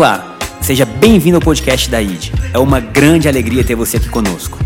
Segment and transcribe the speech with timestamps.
[0.00, 2.30] Olá, seja bem-vindo ao podcast da ID.
[2.54, 4.58] É uma grande alegria ter você aqui conosco.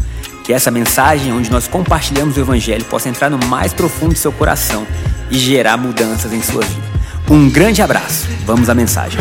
[0.44, 4.30] Que essa mensagem, onde nós compartilhamos o Evangelho, possa entrar no mais profundo do seu
[4.30, 4.86] coração
[5.32, 6.86] e gerar mudanças em sua vida.
[7.28, 8.28] Um grande abraço.
[8.46, 9.20] Vamos à mensagem.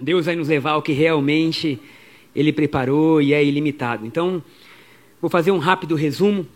[0.00, 1.78] Deus vai nos levar ao que realmente
[2.34, 4.06] Ele preparou e é ilimitado.
[4.06, 4.42] Então,
[5.20, 6.46] vou fazer um rápido resumo.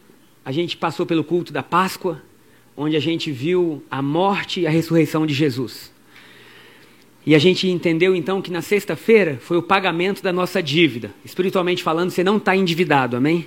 [0.42, 2.22] A gente passou pelo culto da Páscoa,
[2.74, 5.97] onde a gente viu a morte e a ressurreição de Jesus.
[7.28, 11.10] E a gente entendeu então que na sexta-feira foi o pagamento da nossa dívida.
[11.22, 13.46] Espiritualmente falando, você não está endividado, amém?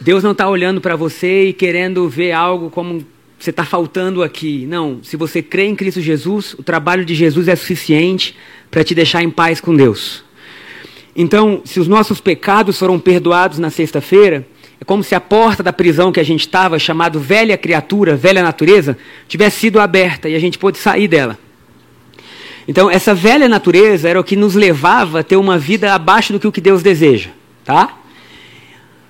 [0.00, 3.04] Deus não está olhando para você e querendo ver algo como
[3.36, 4.64] você está faltando aqui.
[4.64, 8.36] Não, se você crê em Cristo Jesus, o trabalho de Jesus é suficiente
[8.70, 10.22] para te deixar em paz com Deus.
[11.16, 14.46] Então, se os nossos pecados foram perdoados na sexta-feira,
[14.80, 18.40] é como se a porta da prisão que a gente estava, chamado velha criatura, velha
[18.40, 21.36] natureza, tivesse sido aberta e a gente pôde sair dela.
[22.68, 26.40] Então, essa velha natureza era o que nos levava a ter uma vida abaixo do
[26.40, 27.30] que o que Deus deseja,
[27.64, 27.96] tá?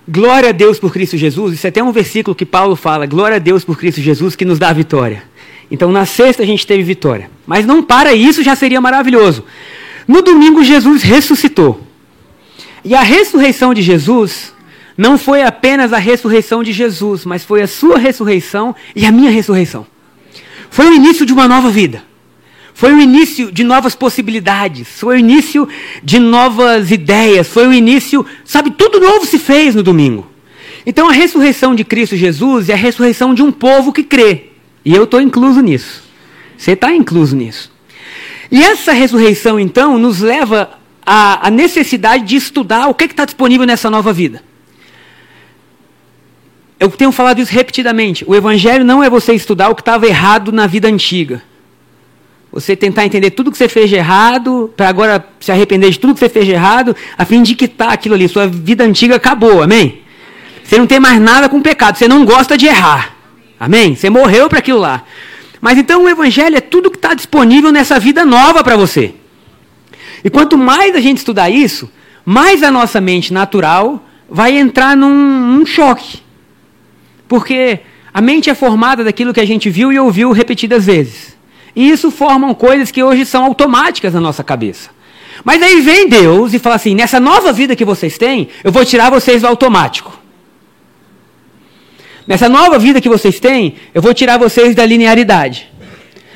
[0.08, 1.54] Glória a Deus por Cristo Jesus.
[1.54, 4.44] Isso é até um versículo que Paulo fala: Glória a Deus por Cristo Jesus que
[4.44, 5.22] nos dá a vitória.
[5.70, 7.30] Então, na sexta a gente teve vitória.
[7.46, 9.44] Mas não para isso, já seria maravilhoso.
[10.08, 11.80] No domingo, Jesus ressuscitou.
[12.84, 14.52] E a ressurreição de Jesus
[14.96, 19.30] não foi apenas a ressurreição de Jesus, mas foi a sua ressurreição e a minha
[19.30, 19.86] ressurreição.
[20.70, 22.02] Foi o início de uma nova vida.
[22.80, 25.68] Foi o início de novas possibilidades, foi o início
[26.02, 30.26] de novas ideias, foi o início, sabe, tudo novo se fez no domingo.
[30.86, 34.46] Então a ressurreição de Cristo Jesus é a ressurreição de um povo que crê.
[34.82, 36.04] E eu estou incluso nisso.
[36.56, 37.70] Você está incluso nisso.
[38.50, 40.70] E essa ressurreição, então, nos leva
[41.04, 44.42] à, à necessidade de estudar o que está disponível nessa nova vida.
[46.78, 48.24] Eu tenho falado isso repetidamente.
[48.26, 51.42] O Evangelho não é você estudar o que estava errado na vida antiga.
[52.52, 56.14] Você tentar entender tudo que você fez de errado, para agora se arrepender de tudo
[56.14, 58.28] que você fez de errado, a fim de quitar aquilo ali.
[58.28, 60.00] Sua vida antiga acabou, amém?
[60.64, 63.16] Você não tem mais nada com pecado, você não gosta de errar,
[63.58, 63.94] amém?
[63.94, 65.04] Você morreu para aquilo lá.
[65.60, 69.14] Mas então o Evangelho é tudo que está disponível nessa vida nova para você.
[70.25, 71.91] E quanto mais a gente estudar isso,
[72.25, 76.20] mais a nossa mente natural vai entrar num, num choque.
[77.28, 77.80] Porque
[78.12, 81.36] a mente é formada daquilo que a gente viu e ouviu repetidas vezes.
[81.75, 84.91] E isso formam coisas que hoje são automáticas na nossa cabeça.
[85.44, 88.84] Mas aí vem Deus e fala assim: nessa nova vida que vocês têm, eu vou
[88.84, 90.19] tirar vocês do automático.
[92.26, 95.69] Nessa nova vida que vocês têm, eu vou tirar vocês da linearidade.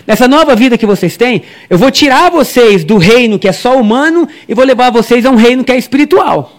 [0.06, 3.78] Nessa nova vida que vocês têm, eu vou tirar vocês do reino que é só
[3.78, 6.52] humano e vou levar vocês a um reino que é espiritual.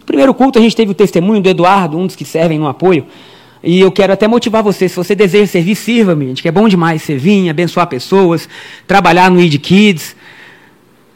[0.00, 2.66] No primeiro culto a gente teve o testemunho do Eduardo, um dos que servem no
[2.66, 3.06] apoio.
[3.62, 6.68] E eu quero até motivar você, se você deseja servir, sirva-me, gente, que é bom
[6.68, 8.48] demais servir, abençoar pessoas,
[8.86, 10.14] trabalhar no ID Kids.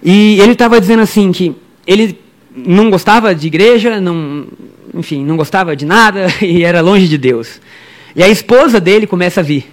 [0.02, 1.54] E ele estava dizendo assim que
[1.86, 2.18] ele
[2.54, 4.46] não gostava de igreja, não,
[4.94, 7.60] enfim, não gostava de nada e era longe de Deus.
[8.14, 9.70] E a esposa dele começa a vir.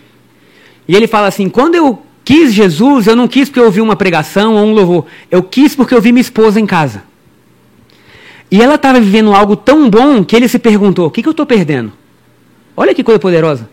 [0.88, 3.96] E ele fala assim: quando eu quis Jesus, eu não quis porque eu ouvi uma
[3.96, 7.04] pregação ou um louvor, eu quis porque eu vi minha esposa em casa.
[8.52, 11.32] E ela estava vivendo algo tão bom que ele se perguntou: o que, que eu
[11.32, 11.92] estou perdendo?
[12.80, 13.70] Olha que coisa poderosa.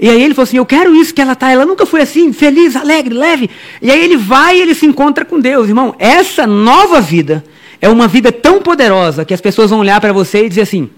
[0.00, 1.50] E aí ele falou assim: Eu quero isso que ela está.
[1.50, 3.50] Ela nunca foi assim, feliz, alegre, leve.
[3.82, 5.68] E aí ele vai e ele se encontra com Deus.
[5.68, 7.44] Irmão, essa nova vida
[7.82, 10.84] é uma vida tão poderosa que as pessoas vão olhar para você e dizer assim:
[10.84, 10.90] O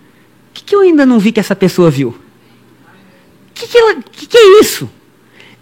[0.54, 2.10] que, que, eu ainda não vi que essa pessoa viu?
[2.10, 4.88] O que, que, que, que é isso?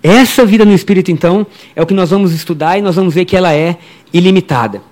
[0.03, 3.25] Essa vida no Espírito, então, é o que nós vamos estudar e nós vamos ver
[3.25, 3.79] que ela é
[4.13, 4.83] ilimitada.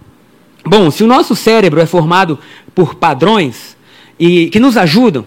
[0.65, 2.38] Bom, se o nosso cérebro é formado
[2.75, 3.77] por padrões
[4.19, 5.27] e que nos ajudam,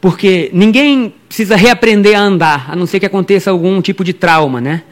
[0.00, 4.60] porque ninguém precisa reaprender a andar, a não ser que aconteça algum tipo de trauma,
[4.60, 4.82] né?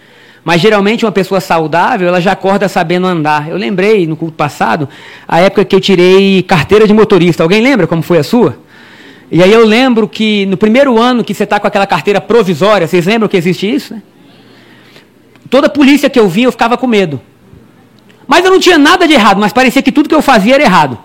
[0.44, 3.48] Mas geralmente uma pessoa saudável, ela já acorda sabendo andar.
[3.48, 4.88] Eu lembrei no culto passado,
[5.26, 7.42] a época que eu tirei carteira de motorista.
[7.42, 8.58] Alguém lembra como foi a sua?
[9.30, 12.86] E aí eu lembro que no primeiro ano que você está com aquela carteira provisória,
[12.86, 13.94] vocês lembram que existe isso?
[13.94, 14.02] Né?
[15.50, 17.20] Toda polícia que eu vinha, eu ficava com medo.
[18.26, 20.62] Mas eu não tinha nada de errado, mas parecia que tudo que eu fazia era
[20.62, 20.98] errado.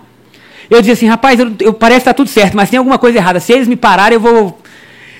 [0.70, 3.18] Eu dizia assim, rapaz, eu, eu parece que está tudo certo, mas tem alguma coisa
[3.18, 3.40] errada.
[3.40, 4.62] Se eles me pararem, eu vou.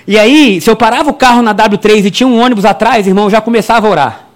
[0.08, 3.26] E aí, se eu parava o carro na W3 e tinha um ônibus atrás, irmão,
[3.26, 4.28] eu já começava a orar.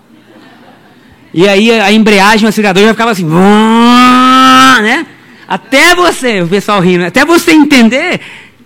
[1.34, 5.06] E aí a embreagem, o acelerador já ficava assim, né?
[5.48, 8.20] Até você, o pessoal rindo, até você entender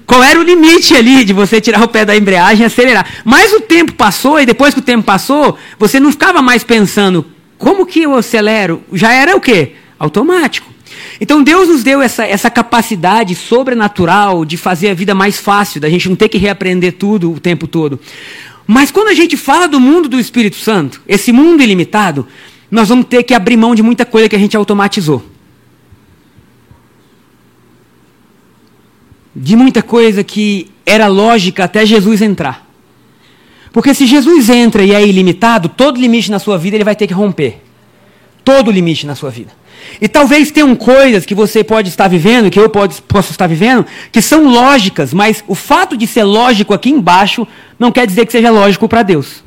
[0.05, 3.05] qual era o limite ali de você tirar o pé da embreagem e acelerar.
[3.23, 7.25] Mas o tempo passou e depois que o tempo passou, você não ficava mais pensando
[7.57, 8.83] como que eu acelero.
[8.91, 9.73] Já era o quê?
[9.99, 10.71] Automático.
[11.19, 15.89] Então Deus nos deu essa, essa capacidade sobrenatural de fazer a vida mais fácil, da
[15.89, 17.99] gente não ter que reaprender tudo o tempo todo.
[18.65, 22.27] Mas quando a gente fala do mundo do Espírito Santo, esse mundo ilimitado,
[22.69, 25.23] nós vamos ter que abrir mão de muita coisa que a gente automatizou.
[29.35, 32.67] De muita coisa que era lógica até Jesus entrar.
[33.73, 37.07] Porque se Jesus entra e é ilimitado, todo limite na sua vida ele vai ter
[37.07, 37.61] que romper.
[38.43, 39.51] Todo limite na sua vida.
[39.99, 43.85] E talvez tenham coisas que você pode estar vivendo, que eu pode, posso estar vivendo,
[44.11, 47.47] que são lógicas, mas o fato de ser lógico aqui embaixo
[47.77, 49.43] não quer dizer que seja lógico para Deus.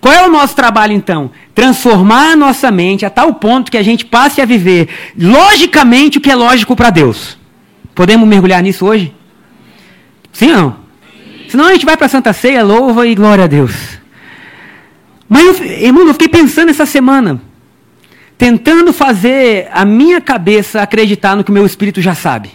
[0.00, 1.30] Qual é o nosso trabalho então?
[1.54, 6.20] Transformar a nossa mente a tal ponto que a gente passe a viver logicamente o
[6.20, 7.38] que é lógico para Deus.
[7.94, 9.14] Podemos mergulhar nisso hoje?
[10.32, 10.76] Sim ou não?
[11.48, 13.72] Senão a gente vai para a Santa Ceia, louva e glória a Deus.
[15.28, 17.40] Mas, irmão, eu fiquei pensando essa semana,
[18.36, 22.50] tentando fazer a minha cabeça acreditar no que o meu espírito já sabe.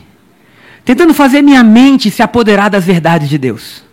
[0.84, 3.84] Tentando fazer minha mente se apoderar das verdades de Deus.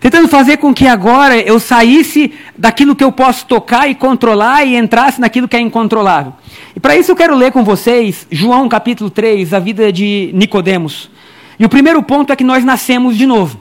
[0.00, 4.76] Tentando fazer com que agora eu saísse daquilo que eu posso tocar e controlar e
[4.76, 6.32] entrasse naquilo que é incontrolável.
[6.76, 11.10] E para isso eu quero ler com vocês João capítulo 3, a vida de Nicodemos.
[11.58, 13.60] E o primeiro ponto é que nós nascemos de novo.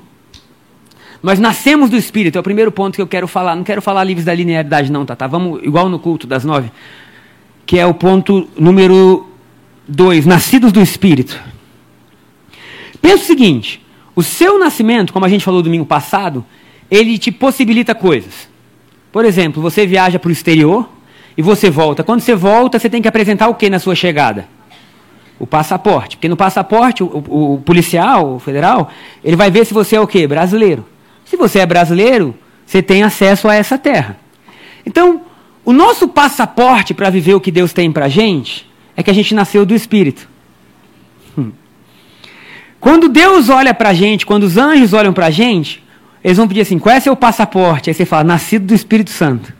[1.23, 3.55] Nós nascemos do Espírito, é o primeiro ponto que eu quero falar.
[3.55, 5.15] Não quero falar livres da linearidade, não, tá?
[5.15, 5.25] tá?
[5.25, 6.71] Vamos igual no culto das nove.
[7.67, 9.27] Que é o ponto número
[9.87, 11.39] dois, nascidos do Espírito.
[12.99, 13.85] Pensa o seguinte:
[14.15, 16.43] o seu nascimento, como a gente falou domingo passado,
[16.89, 18.49] ele te possibilita coisas.
[19.11, 20.89] Por exemplo, você viaja para o exterior
[21.37, 22.03] e você volta.
[22.03, 24.47] Quando você volta, você tem que apresentar o que na sua chegada?
[25.39, 26.17] O passaporte.
[26.17, 28.89] Porque no passaporte, o, o, o policial, o federal,
[29.23, 30.25] ele vai ver se você é o quê?
[30.25, 30.85] Brasileiro.
[31.23, 32.33] Se você é brasileiro,
[32.65, 34.17] você tem acesso a essa terra.
[34.85, 35.21] Então,
[35.67, 38.65] o nosso passaporte para viver o que Deus tem para gente
[38.95, 40.25] é que a gente nasceu do Espírito.
[41.37, 41.51] Hum.
[42.79, 45.83] Quando Deus olha para a gente, quando os anjos olham para a gente,
[46.23, 47.89] eles vão pedir assim: qual é seu passaporte?
[47.89, 49.51] Aí você fala: nascido do Espírito Santo.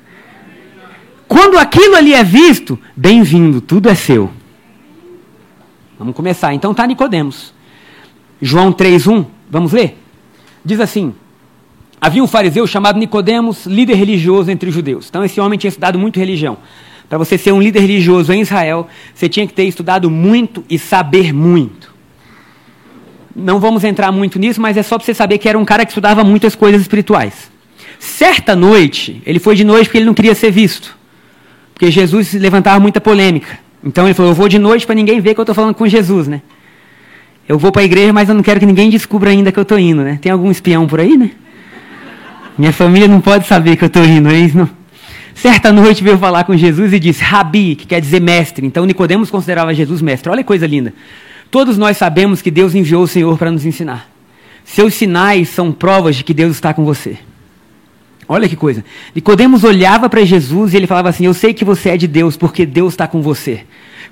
[1.28, 4.32] Quando aquilo ali é visto, bem-vindo, tudo é seu.
[6.00, 6.54] Vamos começar.
[6.54, 7.54] Então tá Nicodemos.
[8.42, 10.02] João 3:1, vamos ler?
[10.64, 11.14] Diz assim:
[12.00, 15.08] Havia um fariseu chamado Nicodemos, líder religioso entre os judeus.
[15.10, 16.58] Então esse homem tinha estudado muito religião.
[17.10, 20.78] Para você ser um líder religioso em Israel, você tinha que ter estudado muito e
[20.78, 21.96] saber muito.
[23.36, 25.86] Não vamos entrar muito nisso, mas é só para você saber que era um cara
[25.86, 27.52] que estudava muitas coisas espirituais.
[28.00, 30.98] Certa noite, ele foi de noite porque ele não queria ser visto.
[31.74, 33.60] Porque Jesus levantava muita polêmica.
[33.84, 35.88] Então ele falou: Eu vou de noite para ninguém ver que eu estou falando com
[35.88, 36.42] Jesus, né?
[37.48, 39.64] Eu vou para a igreja, mas eu não quero que ninguém descubra ainda que eu
[39.64, 40.20] estou indo, né?
[40.22, 41.32] Tem algum espião por aí, né?
[42.58, 44.58] Minha família não pode saber que eu estou indo, é isso?
[44.58, 44.70] Não?
[45.36, 48.66] Certa noite veio falar com Jesus e disse, Rabi, que quer dizer mestre.
[48.66, 50.32] Então Nicodemos considerava Jesus mestre.
[50.32, 50.94] Olha que coisa linda.
[51.52, 54.10] Todos nós sabemos que Deus enviou o Senhor para nos ensinar.
[54.66, 57.18] Seus sinais são provas de que Deus está com você.
[58.28, 58.84] Olha que coisa.
[59.16, 62.36] Nicodemos olhava para Jesus e ele falava assim: Eu sei que você é de Deus,
[62.36, 63.62] porque Deus está com você.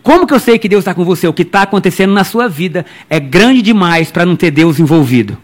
[0.01, 1.27] Como que eu sei que Deus está com você?
[1.27, 5.37] O que está acontecendo na sua vida é grande demais para não ter Deus envolvido.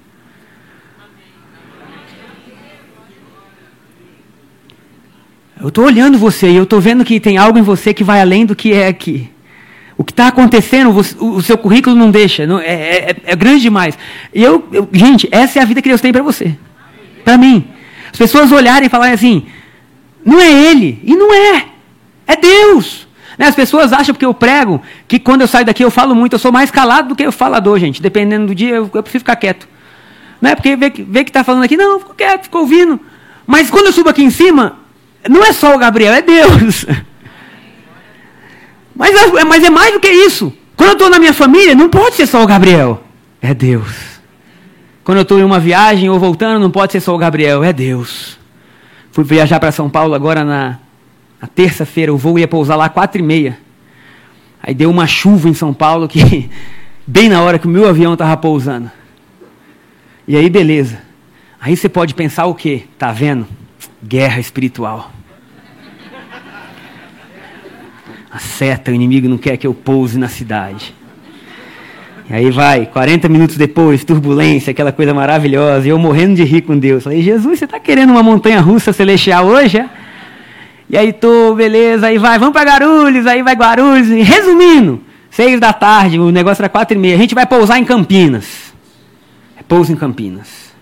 [5.62, 8.20] Eu estou olhando você e eu estou vendo que tem algo em você que vai
[8.20, 9.30] além do que é aqui.
[9.96, 13.96] O que está acontecendo, o, seu currículo não deixa, não, é, é, é, grande demais.
[14.34, 16.58] E eu, eu, gente, essa é a vida que Deus tem para você,
[17.24, 17.68] para mim.
[18.12, 19.46] As pessoas olharem e falarem assim:
[20.26, 21.68] não é Ele, e não é,
[22.26, 23.08] é Deus.
[23.38, 23.46] Né?
[23.46, 26.40] As pessoas acham porque eu prego que quando eu saio daqui eu falo muito, eu
[26.40, 28.02] sou mais calado do que o falador, gente.
[28.02, 29.70] Dependendo do dia, eu, eu ficar quieto.
[30.42, 33.00] Não é porque vê, vê que está falando aqui, não, fico quieto, fico ouvindo.
[33.46, 34.81] Mas quando eu subo aqui em cima,
[35.30, 36.86] não é só o Gabriel, é Deus.
[38.96, 40.54] Mas, é, mas é mais do que isso.
[40.76, 43.04] Quando eu estou na minha família, não pode ser só o Gabriel,
[43.42, 44.20] é Deus.
[45.04, 47.74] Quando eu estou em uma viagem ou voltando, não pode ser só o Gabriel, é
[47.74, 48.38] Deus.
[49.12, 50.80] Fui viajar para São Paulo agora na,
[51.42, 53.58] na terça-feira, o voo ia pousar lá quatro e meia.
[54.62, 56.50] Aí deu uma chuva em São Paulo que
[57.06, 58.92] bem na hora que o meu avião estava pousando.
[60.28, 61.00] E aí beleza.
[61.60, 62.84] Aí você pode pensar o quê?
[62.98, 63.48] Tá vendo?
[64.04, 65.12] Guerra espiritual.
[68.32, 70.96] A seta, o inimigo não quer que eu pouse na cidade.
[72.30, 76.62] E aí vai, 40 minutos depois, turbulência, aquela coisa maravilhosa, e eu morrendo de rir
[76.62, 77.04] com Deus.
[77.04, 79.80] Falei, Jesus, você está querendo uma montanha russa celestial hoje?
[79.80, 79.90] É?
[80.90, 84.08] E aí tô, beleza, aí vai, vamos para Guarulhos, aí vai Guarulhos.
[84.08, 87.78] E, resumindo, seis da tarde, o negócio era quatro e meia, a gente vai pousar
[87.78, 88.74] em Campinas.
[89.58, 90.74] É pouso em Campinas.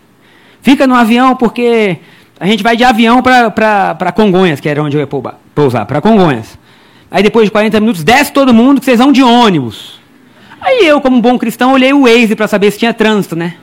[0.62, 1.98] Fica no avião porque
[2.40, 5.08] a gente vai de avião para Congonhas, que era onde eu ia
[5.54, 6.58] pousar, para Congonhas.
[7.12, 10.00] Aí depois de 40 minutos, desce todo mundo, que vocês vão de ônibus.
[10.62, 13.56] Aí eu, como bom cristão, olhei o Waze para saber se tinha trânsito, né?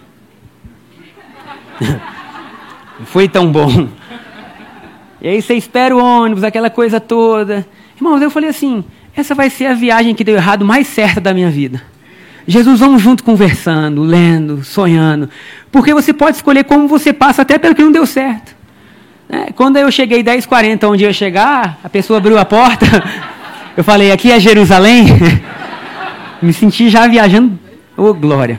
[2.98, 3.88] Não foi tão bom.
[5.20, 7.66] E aí você espera o ônibus, aquela coisa toda.
[7.96, 11.32] Irmãos, eu falei assim: essa vai ser a viagem que deu errado mais certa da
[11.32, 11.82] minha vida.
[12.46, 15.28] Jesus, vamos junto conversando, lendo, sonhando.
[15.72, 18.54] Porque você pode escolher como você passa até pelo que não deu certo.
[19.28, 22.86] É, quando eu cheguei 10h40 onde eu ia chegar, a pessoa abriu a porta.
[23.76, 25.04] Eu falei, aqui é Jerusalém.
[26.40, 27.58] Me senti já viajando.
[27.94, 28.58] Ô, oh, glória.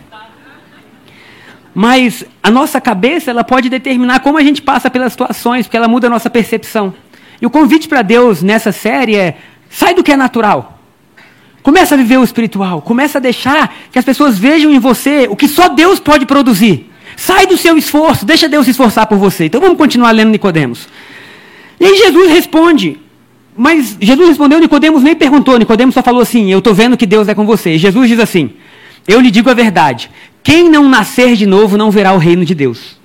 [1.73, 5.87] Mas a nossa cabeça, ela pode determinar como a gente passa pelas situações, porque ela
[5.87, 6.93] muda a nossa percepção.
[7.41, 9.37] E o convite para Deus nessa série é:
[9.69, 10.79] sai do que é natural.
[11.63, 12.81] Começa a viver o espiritual.
[12.81, 16.91] Começa a deixar que as pessoas vejam em você o que só Deus pode produzir.
[17.17, 19.45] Sai do seu esforço, deixa Deus se esforçar por você.
[19.45, 20.87] Então vamos continuar lendo Nicodemos.
[21.79, 22.99] E aí Jesus responde.
[23.55, 27.27] Mas Jesus respondeu, Nicodemos nem perguntou, Nicodemos só falou assim: "Eu estou vendo que Deus
[27.27, 27.71] é com você".
[27.71, 28.51] E Jesus diz assim:
[29.07, 30.11] "Eu lhe digo a verdade.
[30.43, 32.97] Quem não nascer de novo não verá o reino de Deus".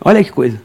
[0.00, 0.60] Olha que coisa.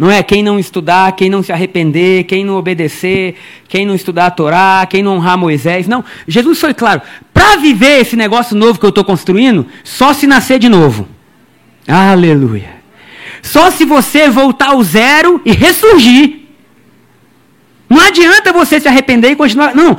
[0.00, 3.34] Não é quem não estudar, quem não se arrepender, quem não obedecer,
[3.68, 5.86] quem não estudar a Torá, quem não honrar Moisés.
[5.86, 6.02] Não.
[6.26, 7.02] Jesus foi claro.
[7.34, 11.06] Para viver esse negócio novo que eu estou construindo, só se nascer de novo.
[11.86, 12.80] Aleluia.
[13.42, 16.46] Só se você voltar ao zero e ressurgir.
[17.86, 19.74] Não adianta você se arrepender e continuar.
[19.74, 19.98] Não.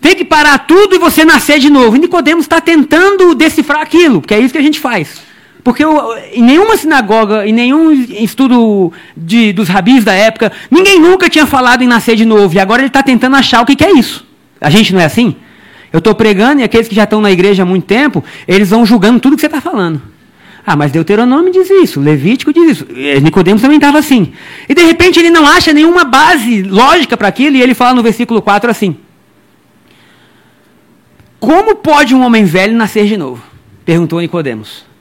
[0.00, 1.96] Tem que parar tudo e você nascer de novo.
[1.96, 5.20] E Nicodemos está tentando decifrar aquilo, porque é isso que a gente faz.
[5.64, 11.30] Porque eu, em nenhuma sinagoga, em nenhum estudo de, dos rabis da época, ninguém nunca
[11.30, 12.54] tinha falado em nascer de novo.
[12.54, 14.26] E agora ele está tentando achar o que, que é isso.
[14.60, 15.34] A gente não é assim?
[15.90, 18.84] Eu estou pregando e aqueles que já estão na igreja há muito tempo, eles vão
[18.84, 20.02] julgando tudo que você está falando.
[20.66, 22.86] Ah, mas Deuteronômio diz isso, Levítico diz isso,
[23.22, 24.32] Nicodemos também estava assim.
[24.68, 28.02] E de repente ele não acha nenhuma base lógica para aquilo, e ele fala no
[28.02, 28.96] versículo 4 assim:
[31.38, 33.42] Como pode um homem velho nascer de novo?
[33.84, 34.93] Perguntou Nicodemos.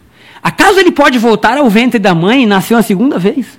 [0.43, 3.57] Acaso ele pode voltar ao ventre da mãe e nascer uma segunda vez?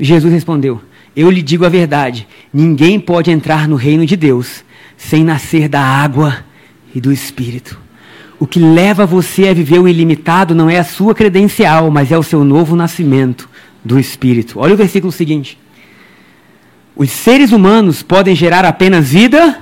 [0.00, 0.80] Jesus respondeu:
[1.14, 4.64] Eu lhe digo a verdade: ninguém pode entrar no reino de Deus
[4.96, 6.38] sem nascer da água
[6.94, 7.78] e do Espírito.
[8.38, 12.18] O que leva você a viver o ilimitado não é a sua credencial, mas é
[12.18, 13.48] o seu novo nascimento
[13.84, 14.58] do Espírito.
[14.58, 15.58] Olha o versículo seguinte.
[16.94, 19.58] Os seres humanos podem gerar apenas vida.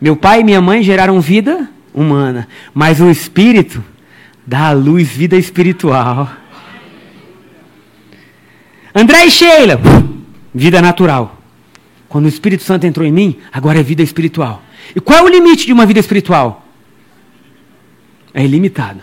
[0.00, 3.84] Meu pai e minha mãe geraram vida humana, mas o Espírito
[4.50, 6.28] dá à luz vida espiritual.
[8.92, 9.80] André e Sheila,
[10.52, 11.40] vida natural.
[12.08, 14.60] Quando o Espírito Santo entrou em mim, agora é vida espiritual.
[14.94, 16.66] E qual é o limite de uma vida espiritual?
[18.34, 19.00] É ilimitado.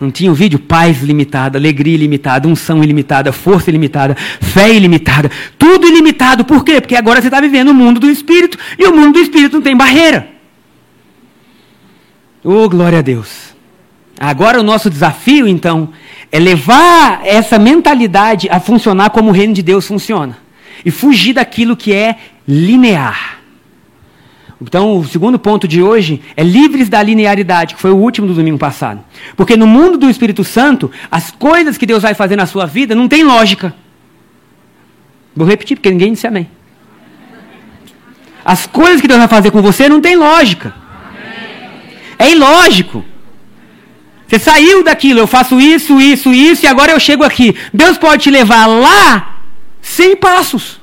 [0.00, 0.58] Não tinha um vídeo?
[0.58, 5.30] Paz limitada, alegria ilimitada, unção ilimitada, força ilimitada, fé ilimitada.
[5.58, 6.42] Tudo ilimitado.
[6.42, 6.80] Por quê?
[6.80, 9.62] Porque agora você está vivendo o mundo do Espírito e o mundo do Espírito não
[9.62, 10.26] tem barreira.
[12.42, 13.53] Oh, glória a Deus.
[14.18, 15.90] Agora o nosso desafio, então,
[16.30, 20.38] é levar essa mentalidade a funcionar como o reino de Deus funciona.
[20.84, 22.16] E fugir daquilo que é
[22.46, 23.38] linear.
[24.60, 28.34] Então, o segundo ponto de hoje é livres da linearidade, que foi o último do
[28.34, 29.04] domingo passado.
[29.36, 32.94] Porque no mundo do Espírito Santo, as coisas que Deus vai fazer na sua vida
[32.94, 33.74] não tem lógica.
[35.34, 36.48] Vou repetir, porque ninguém disse amém.
[38.44, 40.74] As coisas que Deus vai fazer com você não tem lógica.
[42.18, 43.04] É ilógico.
[44.26, 47.56] Você saiu daquilo, eu faço isso, isso, isso, e agora eu chego aqui.
[47.72, 49.40] Deus pode te levar lá
[49.82, 50.80] sem passos.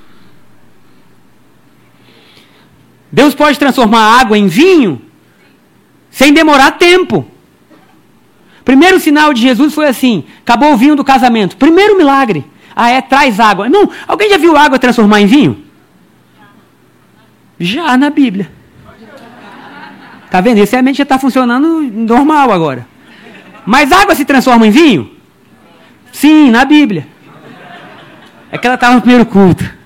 [3.12, 5.02] Deus pode transformar água em vinho
[6.10, 7.26] sem demorar tempo.
[8.64, 11.58] Primeiro sinal de Jesus foi assim: acabou o vinho do casamento.
[11.58, 12.46] Primeiro milagre.
[12.76, 13.68] Ah, é, traz água.
[13.68, 15.66] Não, alguém já viu água transformar em vinho?
[17.60, 18.52] Já na Bíblia.
[20.30, 20.60] Tá vendo?
[20.60, 22.88] Esse a mente já está funcionando normal agora.
[23.66, 25.12] Mas água se transforma em vinho?
[26.12, 27.08] Sim, na Bíblia.
[28.52, 29.82] É que ela estava no primeiro culto.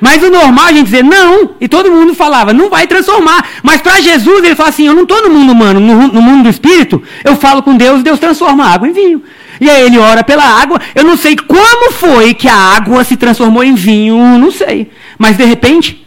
[0.00, 3.44] Mas o normal a gente dizer não, e todo mundo falava, não vai transformar.
[3.62, 6.44] Mas para Jesus ele fala assim: eu não estou no mundo humano, no, no, mundo
[6.44, 9.22] do espírito, eu falo com Deus, Deus transforma a água em vinho.
[9.60, 13.16] E aí ele ora pela água, eu não sei como foi que a água se
[13.16, 14.92] transformou em vinho, não sei.
[15.18, 16.06] Mas de repente,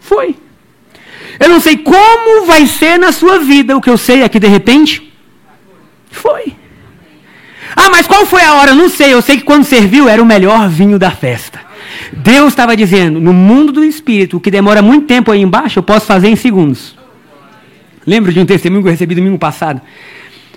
[0.00, 0.36] foi.
[1.40, 3.74] Eu não sei como vai ser na sua vida.
[3.74, 5.10] O que eu sei é que de repente
[6.10, 6.54] foi.
[7.74, 8.74] Ah, mas qual foi a hora?
[8.74, 9.14] Não sei.
[9.14, 11.58] Eu sei que quando serviu era o melhor vinho da festa.
[12.12, 15.82] Deus estava dizendo: no mundo do espírito, o que demora muito tempo aí embaixo, eu
[15.82, 16.94] posso fazer em segundos.
[18.06, 19.80] Lembro de um testemunho que eu recebi domingo passado.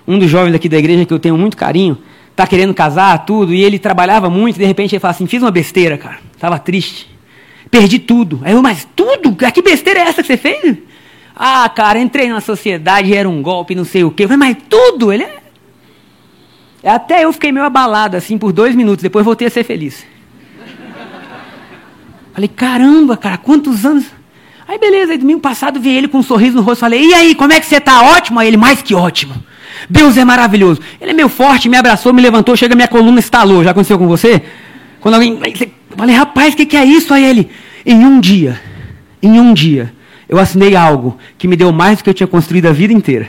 [0.06, 1.98] Um dos jovens aqui da igreja que eu tenho muito carinho,
[2.32, 5.42] está querendo casar, tudo, e ele trabalhava muito, e de repente ele fala assim: fiz
[5.42, 6.20] uma besteira, cara.
[6.36, 7.13] Estava triste.
[7.74, 8.40] Perdi tudo.
[8.44, 9.36] Aí eu, mas tudo?
[9.52, 10.78] Que besteira é essa que você fez?
[11.36, 14.26] Ah, cara, entrei na sociedade, era um golpe, não sei o quê.
[14.26, 15.12] Eu falei, mas tudo?
[15.12, 15.40] Ele é...
[16.88, 19.02] Até eu fiquei meio abalado, assim, por dois minutos.
[19.02, 20.06] Depois voltei a ser feliz.
[22.32, 24.06] Falei, caramba, cara, quantos anos?
[24.68, 27.34] Aí beleza, aí domingo passado vi ele com um sorriso no rosto, falei, e aí,
[27.34, 28.04] como é que você está?
[28.04, 28.40] Ótimo?
[28.40, 29.34] Aí ele, mais que ótimo.
[29.90, 30.80] Deus é maravilhoso.
[31.02, 33.64] Ele é meio forte, me abraçou, me levantou, chega minha coluna estalou.
[33.64, 34.44] Já aconteceu com você?
[35.04, 35.38] Quando alguém.
[35.38, 37.14] Eu falei, rapaz, o que, que é isso?
[37.14, 37.50] Aí ele,
[37.86, 38.58] em um dia,
[39.22, 39.94] em um dia,
[40.30, 43.28] eu assinei algo que me deu mais do que eu tinha construído a vida inteira.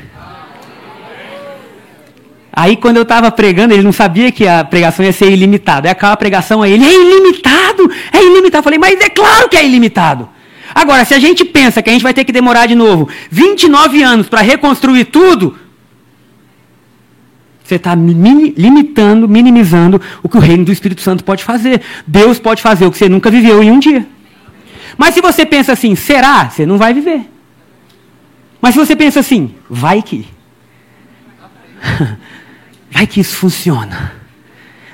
[2.52, 5.88] Aí quando eu estava pregando, ele não sabia que a pregação ia ser ilimitada.
[5.88, 8.58] Aí acaba a pregação aí, ele é ilimitado, é ilimitado.
[8.60, 10.28] Eu falei, mas é claro que é ilimitado.
[10.72, 14.00] Agora, se a gente pensa que a gente vai ter que demorar de novo 29
[14.00, 15.58] anos para reconstruir tudo,
[17.64, 21.80] você está limitando, minimizando o que o reino do Espírito Santo pode fazer.
[22.06, 24.06] Deus pode fazer o que você nunca viveu em um dia.
[24.98, 26.50] Mas se você pensa assim, será?
[26.50, 27.22] Você não vai viver.
[28.60, 30.26] Mas se você pensa assim, vai que.
[32.90, 34.12] Vai que isso funciona.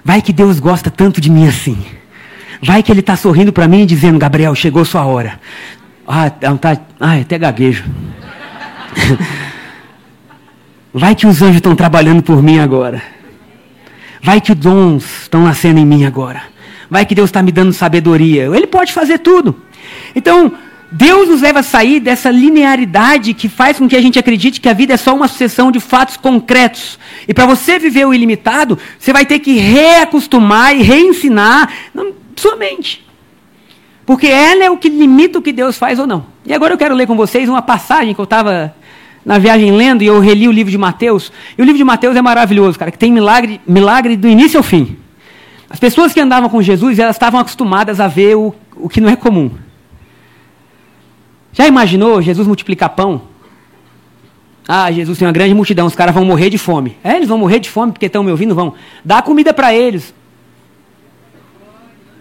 [0.03, 1.77] Vai que Deus gosta tanto de mim assim.
[2.63, 5.39] Vai que Ele está sorrindo para mim e dizendo, Gabriel, chegou sua hora.
[6.09, 7.85] Ah, tá, ah até gaguejo.
[10.93, 13.03] Vai que os anjos estão trabalhando por mim agora.
[14.23, 16.43] Vai que os dons estão nascendo em mim agora.
[16.91, 18.45] Vai que Deus está me dando sabedoria.
[18.55, 19.63] Ele pode fazer tudo.
[20.15, 20.53] Então,
[20.91, 24.69] Deus nos leva a sair dessa linearidade que faz com que a gente acredite que
[24.69, 26.99] a vida é só uma sucessão de fatos concretos.
[27.29, 31.73] E para você viver o ilimitado, você vai ter que reacostumar e reensinar
[32.35, 33.07] sua mente.
[34.05, 36.27] Porque ela é o que limita o que Deus faz ou não.
[36.45, 38.75] E agora eu quero ler com vocês uma passagem que eu estava
[39.25, 41.33] na viagem lendo e eu reli o livro de Mateus.
[41.57, 44.63] E o livro de Mateus é maravilhoso, cara, que tem milagre, milagre do início ao
[44.63, 44.97] fim.
[45.69, 49.09] As pessoas que andavam com Jesus, elas estavam acostumadas a ver o, o que não
[49.09, 49.51] é comum.
[51.53, 53.23] Já imaginou Jesus multiplicar pão?
[54.67, 56.97] Ah, Jesus tem uma grande multidão, os caras vão morrer de fome.
[57.03, 58.55] É, eles vão morrer de fome porque estão me ouvindo?
[58.55, 58.75] Vão.
[59.05, 60.15] Dá comida para eles.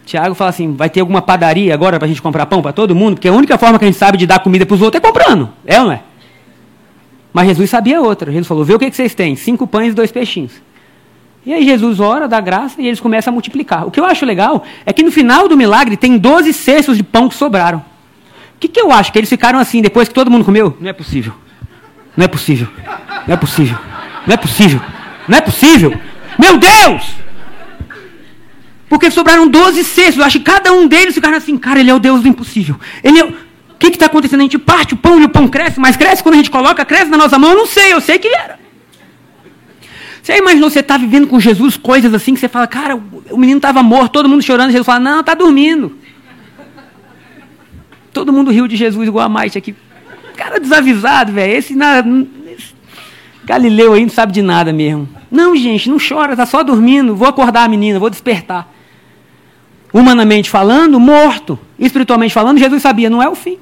[0.06, 2.96] Tiago fala assim: vai ter alguma padaria agora para a gente comprar pão para todo
[2.96, 3.16] mundo?
[3.16, 5.06] Porque a única forma que a gente sabe de dar comida para os outros é
[5.06, 5.50] comprando.
[5.66, 6.02] É ou não é?
[7.34, 8.32] Mas Jesus sabia outra.
[8.32, 10.52] Jesus falou: vê o que, vocês têm: cinco pães e dois peixinhos.
[11.46, 13.88] E aí Jesus ora, dá graça e eles começam a multiplicar.
[13.88, 17.04] O que eu acho legal é que no final do milagre tem 12 cestos de
[17.04, 17.80] pão que sobraram.
[17.80, 19.12] O que, que eu acho?
[19.12, 20.76] Que eles ficaram assim depois que todo mundo comeu?
[20.80, 21.34] Não é possível.
[22.16, 22.68] Não é possível.
[23.26, 23.78] Não é possível.
[24.28, 24.82] Não é possível.
[25.28, 25.94] Não é possível.
[26.38, 27.14] Meu Deus!
[28.90, 30.18] Porque sobraram 12 cestos.
[30.18, 32.76] Eu acho que cada um deles ficaram assim, cara, ele é o Deus do impossível.
[33.04, 33.34] Ele é...
[33.80, 34.42] que está acontecendo?
[34.42, 36.84] A gente parte o pão e o pão cresce, mas cresce quando a gente coloca,
[36.84, 37.52] cresce na nossa mão.
[37.52, 38.60] Eu não sei, eu sei que era.
[40.22, 42.96] Você imaginou você estar tá vivendo com Jesus coisas assim que você fala, cara,
[43.32, 45.98] o menino estava morto, todo mundo chorando, Jesus fala, não, está dormindo.
[48.14, 49.76] Todo mundo riu de Jesus igual a Maite aqui.
[50.36, 51.54] Cara desavisado, velho.
[51.54, 51.74] Esse,
[52.54, 52.74] esse
[53.46, 55.08] Galileu aí não sabe de nada mesmo.
[55.32, 57.16] Não, gente, não chora, está só dormindo.
[57.16, 58.72] Vou acordar a menina, vou despertar.
[59.94, 61.58] Humanamente falando, morto.
[61.78, 63.58] Espiritualmente falando, Jesus sabia, não é o fim.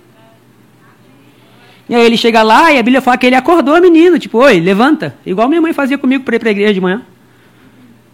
[1.90, 4.38] E aí ele chega lá e a Bíblia fala que ele acordou a menina, tipo,
[4.40, 5.16] oi, levanta.
[5.26, 7.02] Igual minha mãe fazia comigo para ir para a igreja de manhã.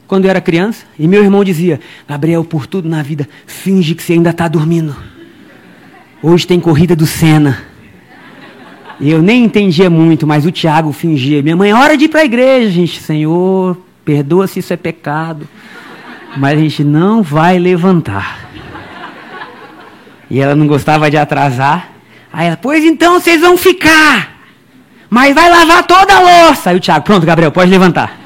[0.05, 0.85] Quando eu era criança.
[0.99, 4.95] E meu irmão dizia, Gabriel, por tudo na vida, finge que você ainda está dormindo.
[6.21, 7.63] Hoje tem corrida do Senna.
[8.99, 11.41] E eu nem entendia muito, mas o Tiago fingia.
[11.41, 13.01] Minha mãe, é hora de ir para a igreja, gente.
[13.01, 15.47] Senhor, perdoa se isso é pecado.
[16.37, 18.49] Mas a gente não vai levantar.
[20.29, 21.92] E ela não gostava de atrasar.
[22.33, 24.33] Aí ela, pois então vocês vão ficar.
[25.07, 26.71] Mas vai lavar toda a louça.
[26.71, 28.17] Aí o Tiago, pronto, Gabriel, pode levantar.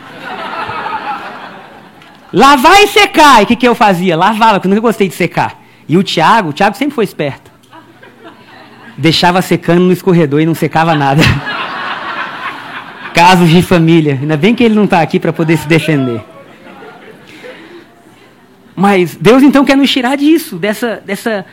[2.32, 3.42] Lavar e secar.
[3.42, 4.16] E o que, que eu fazia?
[4.16, 5.62] Lavava, porque eu nunca gostei de secar.
[5.90, 7.52] E o Tiago, o Tiago sempre foi esperto.
[8.98, 11.22] Deixava secando no escorredor e não secava nada.
[13.14, 14.18] Casos de família.
[14.22, 16.24] Ainda bem que ele não está aqui para poder se defender.
[18.74, 21.02] Mas Deus então quer nos tirar disso, dessa.
[21.06, 21.46] dessa...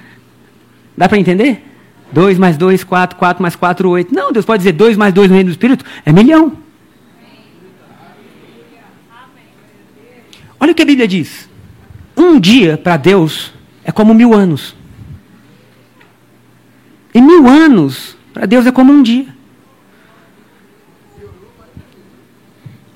[0.97, 1.74] Dá para entender?
[2.15, 4.15] 2 mais 2, 4, 4 mais 4, 8.
[4.15, 6.53] Não, Deus pode dizer 2 mais 2 no reino do Espírito é milhão.
[10.59, 11.49] Olha o que a Bíblia diz.
[12.17, 13.53] Um dia para Deus
[13.85, 14.75] é como mil anos.
[17.13, 19.27] E mil anos para Deus é como um dia.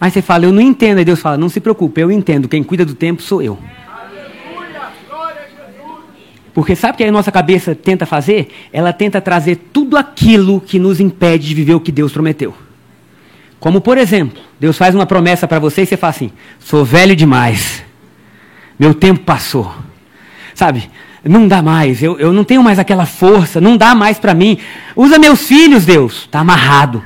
[0.00, 0.98] Mas você fala, eu não entendo.
[0.98, 2.48] Aí Deus fala, não se preocupe, eu entendo.
[2.48, 3.58] Quem cuida do tempo sou eu.
[6.58, 8.48] Porque sabe o que a nossa cabeça tenta fazer?
[8.72, 12.52] Ela tenta trazer tudo aquilo que nos impede de viver o que Deus prometeu.
[13.60, 17.14] Como, por exemplo, Deus faz uma promessa para você e você fala assim: sou velho
[17.14, 17.84] demais,
[18.76, 19.72] meu tempo passou.
[20.52, 20.90] Sabe?
[21.22, 24.58] Não dá mais, eu, eu não tenho mais aquela força, não dá mais para mim.
[24.96, 27.04] Usa meus filhos, Deus, está amarrado.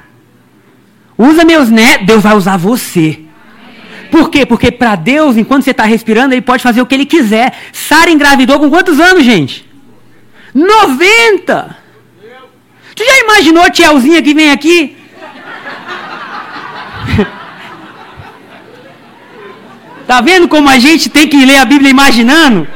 [1.18, 3.20] Usa meus netos, Deus vai usar você.
[4.12, 4.44] Por quê?
[4.44, 7.54] Porque para Deus, enquanto você está respirando, Ele pode fazer o que Ele quiser.
[7.72, 9.66] Sara engravidou com quantos anos, gente?
[10.54, 11.78] 90!
[12.94, 14.94] Tu já imaginou a tiazinha que vem aqui?
[20.06, 22.68] tá vendo como a gente tem que ler a Bíblia imaginando?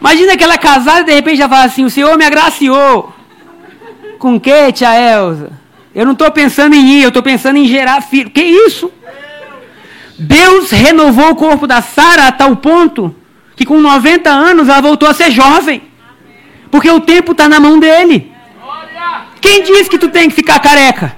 [0.00, 3.12] Imagina aquela casada e de repente já fala assim: O Senhor me agraciou.
[4.20, 5.50] Com que, tia Elza?
[5.98, 8.30] Eu não estou pensando em ir, eu estou pensando em gerar filho.
[8.30, 8.88] Que isso?
[10.16, 13.12] Deus renovou o corpo da Sara a tal ponto
[13.56, 15.82] que com 90 anos ela voltou a ser jovem.
[16.70, 18.30] Porque o tempo está na mão dele.
[19.40, 21.16] Quem diz que tu tem que ficar careca?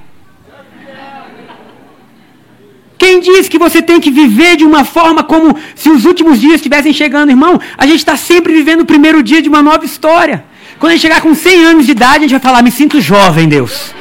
[2.96, 6.54] Quem diz que você tem que viver de uma forma como se os últimos dias
[6.54, 7.60] estivessem chegando, irmão?
[7.76, 10.42] A gente está sempre vivendo o primeiro dia de uma nova história.
[10.78, 12.98] Quando a gente chegar com 100 anos de idade, a gente vai falar: me sinto
[12.98, 13.94] jovem, Deus.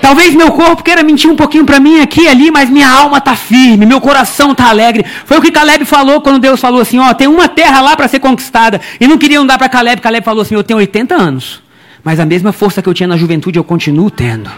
[0.00, 3.18] Talvez meu corpo queira mentir um pouquinho para mim aqui e ali, mas minha alma
[3.18, 5.04] está firme, meu coração está alegre.
[5.24, 8.08] Foi o que Caleb falou quando Deus falou assim: ó, tem uma terra lá para
[8.08, 8.80] ser conquistada.
[9.00, 10.00] E não queriam dar para Caleb.
[10.00, 11.62] Caleb falou assim: eu tenho 80 anos,
[12.04, 14.50] mas a mesma força que eu tinha na juventude eu continuo tendo.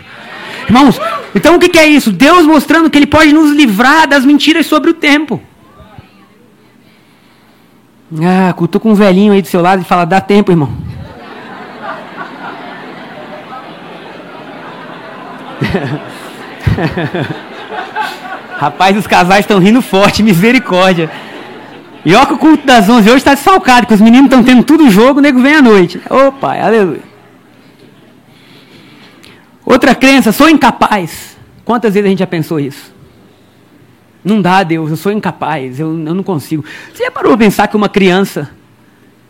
[0.68, 1.01] Irmãos,
[1.35, 2.12] então o que, é isso?
[2.12, 5.40] Deus mostrando que Ele pode nos livrar das mentiras sobre o tempo.
[8.22, 10.88] Ah, cutuca um velhinho aí do seu lado e fala: dá tempo, irmão.
[18.59, 21.11] Rapaz, os casais estão rindo forte, misericórdia.
[22.05, 24.64] E ó que o culto das 11 hoje está desfalcado, que os meninos estão tendo
[24.64, 26.01] tudo jogo, o nego vem à noite.
[26.09, 27.03] Ô pai, aleluia.
[29.64, 31.37] Outra crença, sou incapaz.
[31.64, 32.94] Quantas vezes a gente já pensou isso?
[34.25, 36.64] Não dá, Deus, eu sou incapaz, eu, eu não consigo.
[36.92, 38.51] Você já parou para pensar que uma criança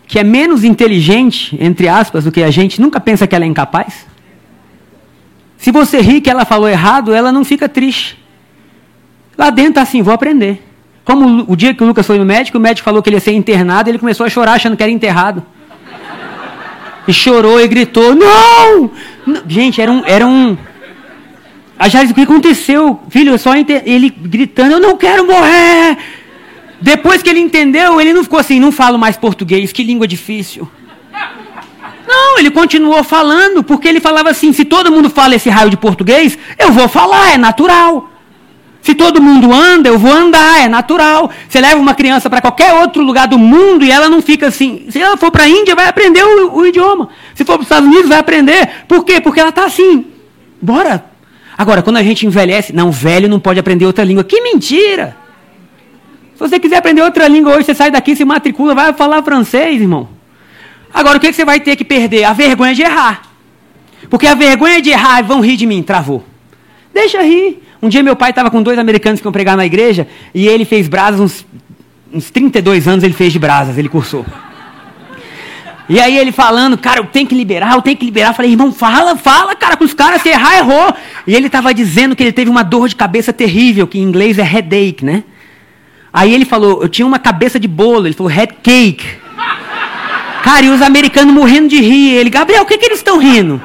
[0.07, 3.49] que é menos inteligente, entre aspas, do que a gente, nunca pensa que ela é
[3.49, 4.07] incapaz?
[5.59, 8.17] Se você ri que ela falou errado, ela não fica triste.
[9.37, 10.65] Lá dentro tá assim, vou aprender.
[11.05, 13.21] Como o dia que o Lucas foi no médico, o médico falou que ele ia
[13.21, 15.45] ser internado, ele começou a chorar achando que era enterrado.
[17.07, 18.91] E chorou e gritou: Não!
[19.47, 20.03] Gente, era um.
[20.05, 20.57] Era um...
[21.79, 23.01] A Jales, o que aconteceu?
[23.09, 23.73] Filho, só ente...
[23.87, 25.97] ele gritando: Eu não quero morrer!
[26.81, 30.69] Depois que ele entendeu, ele não ficou assim: Não falo mais português, que língua difícil.
[32.09, 35.77] Não, ele continuou falando, porque ele falava assim: se todo mundo fala esse raio de
[35.77, 38.11] português, eu vou falar, é natural.
[38.81, 41.31] Se todo mundo anda, eu vou andar, é natural.
[41.47, 44.87] Você leva uma criança para qualquer outro lugar do mundo e ela não fica assim.
[44.89, 47.11] Se ela for para a Índia, vai aprender o, o, idioma.
[47.35, 48.87] Se for para os Estados Unidos, vai aprender.
[48.89, 49.21] Por quê?
[49.21, 50.07] Porque ela está assim.
[50.63, 51.05] Bora.
[51.59, 54.25] Agora, quando a gente envelhece, não, velho não pode aprender outra língua.
[54.25, 55.15] Que mentira!
[56.35, 59.79] Se você quiser aprender outra língua hoje, você sai daqui, se matricula, vai falar francês,
[59.83, 60.18] irmão.
[60.93, 62.25] Agora, o que você vai ter que perder?
[62.25, 63.23] A vergonha de errar.
[64.09, 66.25] Porque a vergonha de errar, vão rir de mim, travou.
[66.93, 67.63] Deixa rir.
[67.81, 70.65] Um dia meu pai estava com dois americanos que iam pregar na igreja e ele
[70.65, 71.47] fez brasas, uns,
[72.13, 74.27] uns 32 anos ele fez de brasas, ele cursou.
[75.89, 78.31] E aí ele falando, cara, eu tenho que liberar, eu tenho que liberar.
[78.31, 80.95] Eu falei, irmão, fala, fala, cara, com os caras, se errar, errou.
[81.27, 84.39] E ele estava dizendo que ele teve uma dor de cabeça terrível, que em inglês
[84.39, 85.25] é headache, né?
[86.13, 89.07] Aí ele falou, eu tinha uma cabeça de bolo, ele falou, head cake.
[90.43, 92.15] Cara, e os americanos morrendo de rir.
[92.15, 93.61] Ele, Gabriel, o que, que eles estão rindo?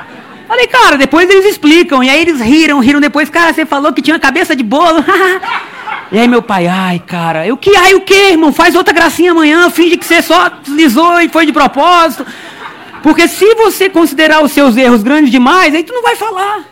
[0.47, 2.03] Falei, cara, depois eles explicam.
[2.03, 3.29] E aí eles riram, riram depois.
[3.29, 5.03] Cara, você falou que tinha cabeça de bolo.
[6.11, 8.51] e aí meu pai, ai, cara, eu que, ai, o que, irmão?
[8.53, 12.25] Faz outra gracinha amanhã, finge que você só deslizou e foi de propósito.
[13.01, 16.65] Porque se você considerar os seus erros grandes demais, aí tu não vai falar.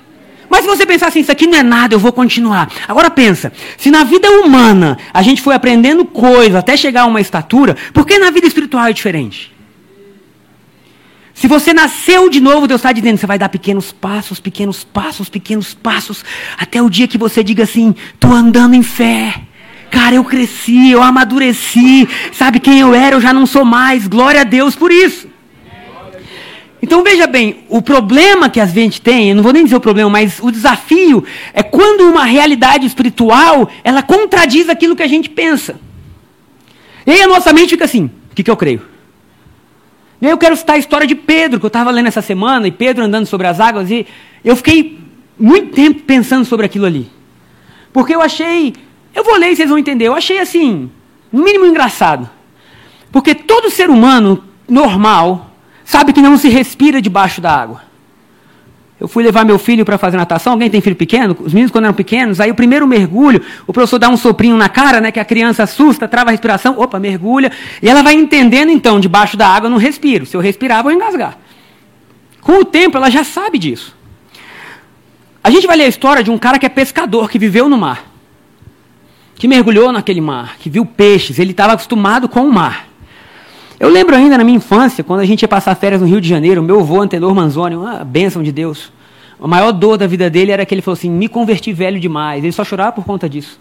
[0.49, 2.69] Mas se você pensar assim, isso aqui não é nada, eu vou continuar.
[2.85, 7.21] Agora pensa, se na vida humana a gente foi aprendendo coisas até chegar a uma
[7.21, 9.51] estatura, por que na vida espiritual é diferente?
[11.41, 15.27] Se você nasceu de novo, Deus está dizendo, você vai dar pequenos passos, pequenos passos,
[15.27, 16.23] pequenos passos,
[16.55, 19.41] até o dia que você diga assim: estou andando em fé.
[19.89, 24.07] Cara, eu cresci, eu amadureci, sabe quem eu era, eu já não sou mais.
[24.07, 25.27] Glória a Deus por isso.
[26.79, 29.81] Então veja bem, o problema que a gente tem, eu não vou nem dizer o
[29.81, 31.25] problema, mas o desafio
[31.55, 35.79] é quando uma realidade espiritual, ela contradiz aquilo que a gente pensa.
[37.03, 38.90] E aí a nossa mente fica assim, o que, que eu creio?
[40.21, 42.67] E aí eu quero citar a história de Pedro, que eu estava lendo essa semana,
[42.67, 44.05] e Pedro andando sobre as águas, e
[44.43, 44.99] eu fiquei
[45.37, 47.09] muito tempo pensando sobre aquilo ali.
[47.91, 48.73] Porque eu achei,
[49.15, 50.91] eu vou ler e vocês vão entender, eu achei assim,
[51.31, 52.29] no mínimo engraçado.
[53.11, 55.51] Porque todo ser humano normal
[55.83, 57.90] sabe que não se respira debaixo da água.
[59.01, 60.53] Eu fui levar meu filho para fazer natação.
[60.53, 61.35] Alguém tem filho pequeno?
[61.39, 64.69] Os meninos, quando eram pequenos, aí o primeiro mergulho, o professor dá um soprinho na
[64.69, 65.11] cara, né?
[65.11, 67.51] Que a criança assusta, trava a respiração, opa, mergulha.
[67.81, 70.27] E ela vai entendendo, então, debaixo da água eu não respiro.
[70.27, 71.35] Se eu respirar, vou engasgar.
[72.41, 73.97] Com o tempo, ela já sabe disso.
[75.43, 77.79] A gente vai ler a história de um cara que é pescador, que viveu no
[77.79, 78.05] mar.
[79.33, 81.39] Que mergulhou naquele mar, que viu peixes.
[81.39, 82.90] Ele estava acostumado com o mar.
[83.81, 86.29] Eu lembro ainda na minha infância, quando a gente ia passar férias no Rio de
[86.29, 88.93] Janeiro, meu avô, Antenor Manzoni, uma bênção de Deus.
[89.41, 92.43] A maior dor da vida dele era que ele falou assim: me converti velho demais.
[92.43, 93.59] Ele só chorava por conta disso.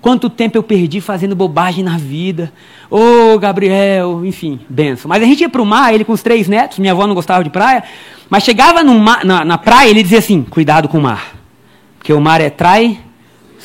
[0.00, 2.52] Quanto tempo eu perdi fazendo bobagem na vida.
[2.88, 5.08] Ô, oh, Gabriel, enfim, benção.
[5.08, 7.14] Mas a gente ia para o mar, ele com os três netos, minha avó não
[7.16, 7.82] gostava de praia,
[8.30, 11.34] mas chegava mar, na, na, praia, ele dizia assim: cuidado com o mar.
[11.98, 13.00] Porque o mar é trai.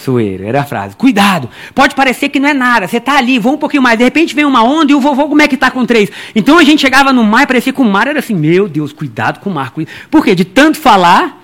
[0.02, 0.96] Sueiro, era a frase.
[0.96, 4.04] Cuidado, pode parecer que não é nada, você está ali, vou um pouquinho mais, de
[4.04, 6.10] repente vem uma onda e o vovô como é que está com três?
[6.36, 8.92] Então a gente chegava no mar e parecia que o mar era assim, meu Deus,
[8.92, 9.74] cuidado com o mar.
[10.10, 10.36] Por quê?
[10.36, 11.42] De tanto falar,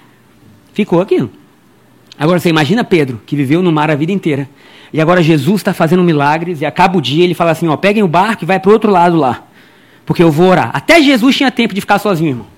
[0.73, 1.29] ficou aquilo.
[2.19, 4.49] Agora você imagina Pedro, que viveu no mar a vida inteira.
[4.91, 8.03] E agora Jesus está fazendo milagres e acaba o dia ele fala assim: ó, peguem
[8.03, 9.43] o barco e vai para o outro lado lá.
[10.05, 10.71] Porque eu vou orar.
[10.73, 12.56] Até Jesus tinha tempo de ficar sozinho, irmão.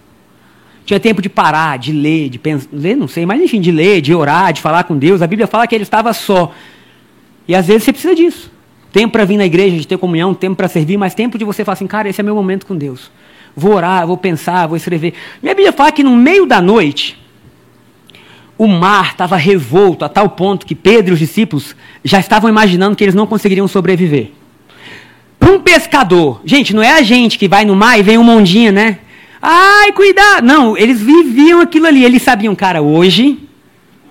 [0.89, 4.01] Tinha tempo de parar, de ler, de pensar, ler, não sei, mas enfim, de ler,
[4.01, 5.21] de orar, de falar com Deus.
[5.21, 6.51] A Bíblia fala que ele estava só.
[7.47, 8.51] E às vezes você precisa disso.
[8.91, 11.63] Tempo para vir na igreja, de ter comunhão, tempo para servir, mas tempo de você
[11.63, 13.11] falar assim, cara, esse é meu momento com Deus.
[13.55, 15.13] Vou orar, vou pensar, vou escrever.
[15.43, 17.15] Minha Bíblia fala que no meio da noite,
[18.57, 22.95] o mar estava revolto a tal ponto que Pedro e os discípulos já estavam imaginando
[22.95, 24.31] que eles não conseguiriam sobreviver.
[25.39, 28.27] Para um pescador, gente, não é a gente que vai no mar e vem um
[28.27, 28.97] ondinha, né?
[29.41, 30.45] Ai, cuidado!
[30.45, 32.03] Não, eles viviam aquilo ali.
[32.03, 33.39] Eles sabiam, cara, hoje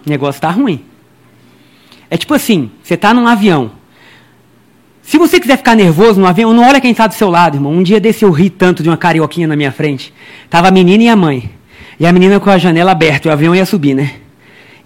[0.07, 0.85] o negócio está ruim.
[2.11, 3.73] É tipo assim, você está num avião.
[5.03, 7.73] Se você quiser ficar nervoso no avião, não olha quem está do seu lado, irmão.
[7.73, 10.13] Um dia desse eu ri tanto de uma carioquinha na minha frente.
[10.51, 11.51] Tava a menina e a mãe.
[11.99, 14.17] E a menina com a janela aberta, o avião ia subir, né?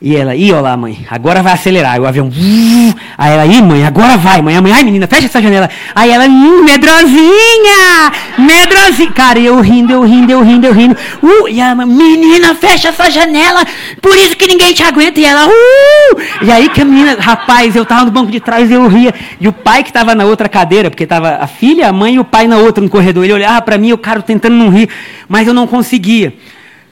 [0.04, 2.00] E ela, ih, olha lá, mãe, agora vai acelerar.
[2.00, 4.56] O avião, uh, aí ela, ih, mãe, agora vai, mãe.
[4.56, 5.70] A mãe, ai, menina, fecha essa janela.
[5.94, 9.12] Aí ela, hum, medrosinha, medrosinha.
[9.12, 10.96] Cara, eu rindo, eu rindo, eu rindo, eu rindo.
[11.22, 13.64] Uh, e a menina, fecha essa janela,
[14.00, 15.20] por isso que ninguém te aguenta.
[15.20, 16.20] E ela, uh.
[16.42, 19.14] E aí que a menina, rapaz, eu tava no banco de trás e eu ria.
[19.40, 22.18] E o pai que tava na outra cadeira, porque tava a filha, a mãe e
[22.18, 23.22] o pai na outra no corredor.
[23.22, 24.88] Ele olhava para mim, o cara tentando não rir,
[25.28, 26.34] mas eu não conseguia.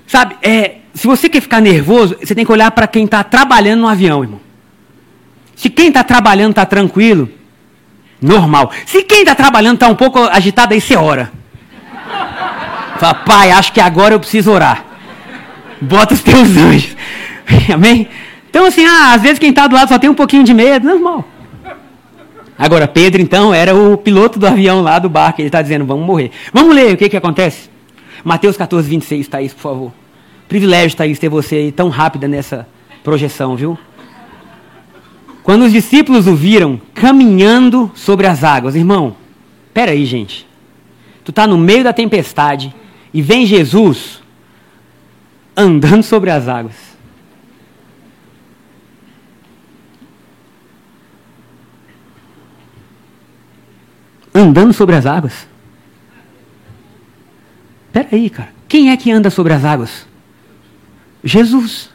[0.06, 3.80] Sabe, é, se você quer ficar nervoso, você tem que olhar para quem está trabalhando
[3.80, 4.40] no avião, irmão.
[5.54, 7.28] Se quem está trabalhando está tranquilo,
[8.20, 8.70] normal.
[8.86, 11.30] Se quem está trabalhando está um pouco agitado, aí você ora.
[12.98, 14.84] Fala, pai, acho que agora eu preciso orar.
[15.80, 16.96] Bota os teus anjos.
[17.72, 18.08] Amém?
[18.48, 20.86] Então, assim, ah, às vezes quem está do lado só tem um pouquinho de medo,
[20.86, 21.24] normal.
[22.58, 25.40] Agora, Pedro, então, era o piloto do avião lá do barco.
[25.40, 26.30] Ele está dizendo, vamos morrer.
[26.52, 27.70] Vamos ler o que, que acontece?
[28.22, 29.99] Mateus 14, 26, Thaís, por favor.
[30.50, 32.66] Privilégio, Thaís, ter você aí tão rápida nessa
[33.04, 33.78] projeção, viu?
[35.44, 39.14] Quando os discípulos o viram caminhando sobre as águas, irmão,
[39.72, 40.44] pera aí, gente.
[41.22, 42.74] Tu está no meio da tempestade
[43.14, 44.20] e vem Jesus
[45.56, 46.74] andando sobre as águas.
[54.34, 55.46] Andando sobre as águas?
[57.92, 58.52] Pera aí, cara.
[58.66, 60.09] Quem é que anda sobre as águas?
[61.22, 61.90] Jesus.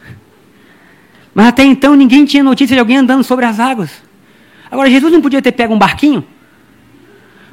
[1.33, 3.91] Mas até então ninguém tinha notícia de alguém andando sobre as águas.
[4.69, 6.25] Agora, Jesus não podia ter pego um barquinho?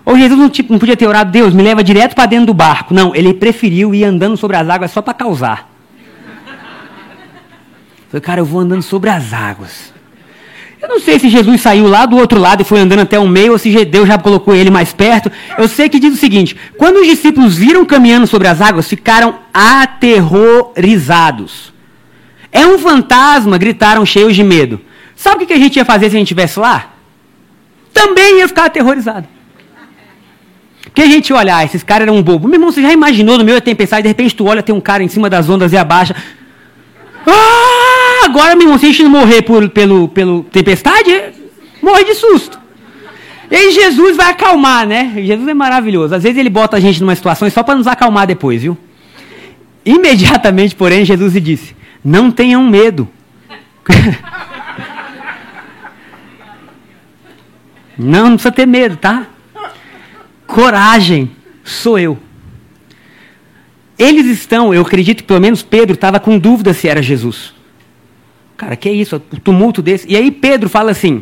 [0.05, 2.93] Ou Jesus não, não podia ter orado, Deus, me leva direto para dentro do barco.
[2.93, 5.71] Não, ele preferiu ir andando sobre as águas só para causar.
[8.09, 9.92] Falei, cara, eu vou andando sobre as águas.
[10.83, 13.29] Eu não sei se Jesus saiu lá do outro lado e foi andando até o
[13.29, 15.31] meio, ou se Deus já colocou ele mais perto.
[15.57, 19.37] Eu sei que diz o seguinte: quando os discípulos viram caminhando sobre as águas, ficaram
[19.55, 21.73] aterrorizados.
[22.51, 24.81] É um fantasma, gritaram cheios de medo.
[25.15, 26.95] Sabe o que a gente ia fazer se a gente estivesse lá?
[27.95, 29.29] Também ia ficar aterrorizado.
[30.83, 32.49] Porque a gente olha, ah, esses caras eram um bobo.
[32.49, 34.81] Meu irmão, você já imaginou no meio da tempestade, de repente tu olha, tem um
[34.81, 36.17] cara em cima das ondas e abaixa.
[37.25, 37.62] Ah!
[38.33, 41.11] Agora, meu irmão, se a gente não morrer por, pelo, pelo tempestade,
[41.83, 42.59] morre de susto.
[43.51, 45.13] E aí Jesus vai acalmar, né?
[45.19, 46.15] Jesus é maravilhoso.
[46.15, 48.79] Às vezes ele bota a gente numa situação só para nos acalmar depois, viu?
[49.85, 53.07] Imediatamente, porém, Jesus lhe disse: Não tenham medo.
[57.99, 59.27] não, não precisa ter medo, tá?
[60.47, 61.31] Coragem,
[61.63, 62.19] sou eu.
[63.99, 67.61] Eles estão, eu acredito pelo menos Pedro estava com dúvida se era Jesus.
[68.63, 69.17] Cara, que é isso?
[69.17, 70.07] O tumulto desse.
[70.09, 71.21] E aí Pedro fala assim,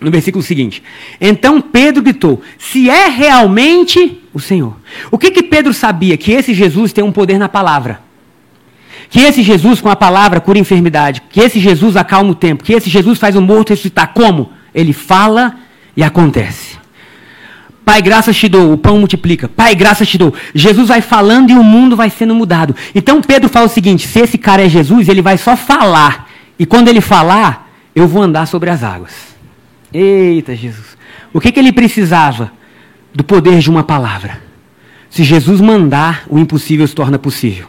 [0.00, 0.82] no versículo seguinte:
[1.20, 4.76] Então Pedro gritou: Se é realmente o Senhor.
[5.08, 6.16] O que que Pedro sabia?
[6.16, 8.00] Que esse Jesus tem um poder na palavra.
[9.08, 11.22] Que esse Jesus, com a palavra, cura enfermidade.
[11.30, 12.64] Que esse Jesus acalma o tempo.
[12.64, 14.12] Que esse Jesus faz o morto ressuscitar.
[14.12, 14.50] Como?
[14.74, 15.54] Ele fala
[15.96, 16.78] e acontece.
[17.84, 19.48] Pai, graças te dou, o pão multiplica.
[19.48, 20.34] Pai, graças te dou.
[20.52, 22.74] Jesus vai falando e o mundo vai sendo mudado.
[22.92, 26.25] Então Pedro fala o seguinte: se esse cara é Jesus, ele vai só falar
[26.58, 29.12] e quando ele falar, eu vou andar sobre as águas.
[29.92, 30.96] Eita, Jesus.
[31.32, 32.52] O que, que ele precisava?
[33.14, 34.42] Do poder de uma palavra.
[35.10, 37.66] Se Jesus mandar, o impossível se torna possível.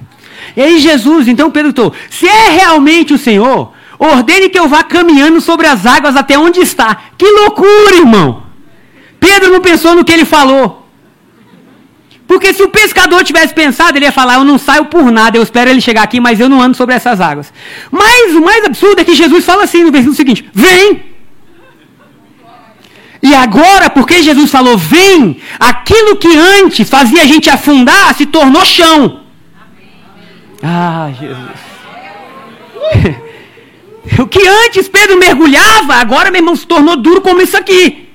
[0.56, 5.40] E aí Jesus, então perguntou: se é realmente o Senhor, ordene que eu vá caminhando
[5.42, 6.98] sobre as águas até onde está.
[7.18, 8.44] Que loucura, irmão!
[9.20, 10.87] Pedro não pensou no que ele falou.
[12.28, 15.44] Porque se o pescador tivesse pensado, ele ia falar: Eu não saio por nada, eu
[15.44, 17.54] espero ele chegar aqui, mas eu não ando sobre essas águas.
[17.90, 21.18] Mas o mais absurdo é que Jesus fala assim no versículo seguinte: Vem!
[23.22, 28.64] E agora, porque Jesus falou vem, aquilo que antes fazia a gente afundar se tornou
[28.64, 29.22] chão.
[30.62, 31.68] Ah, Jesus.
[34.20, 38.08] o que antes Pedro mergulhava, agora, meu irmão, se tornou duro como isso aqui.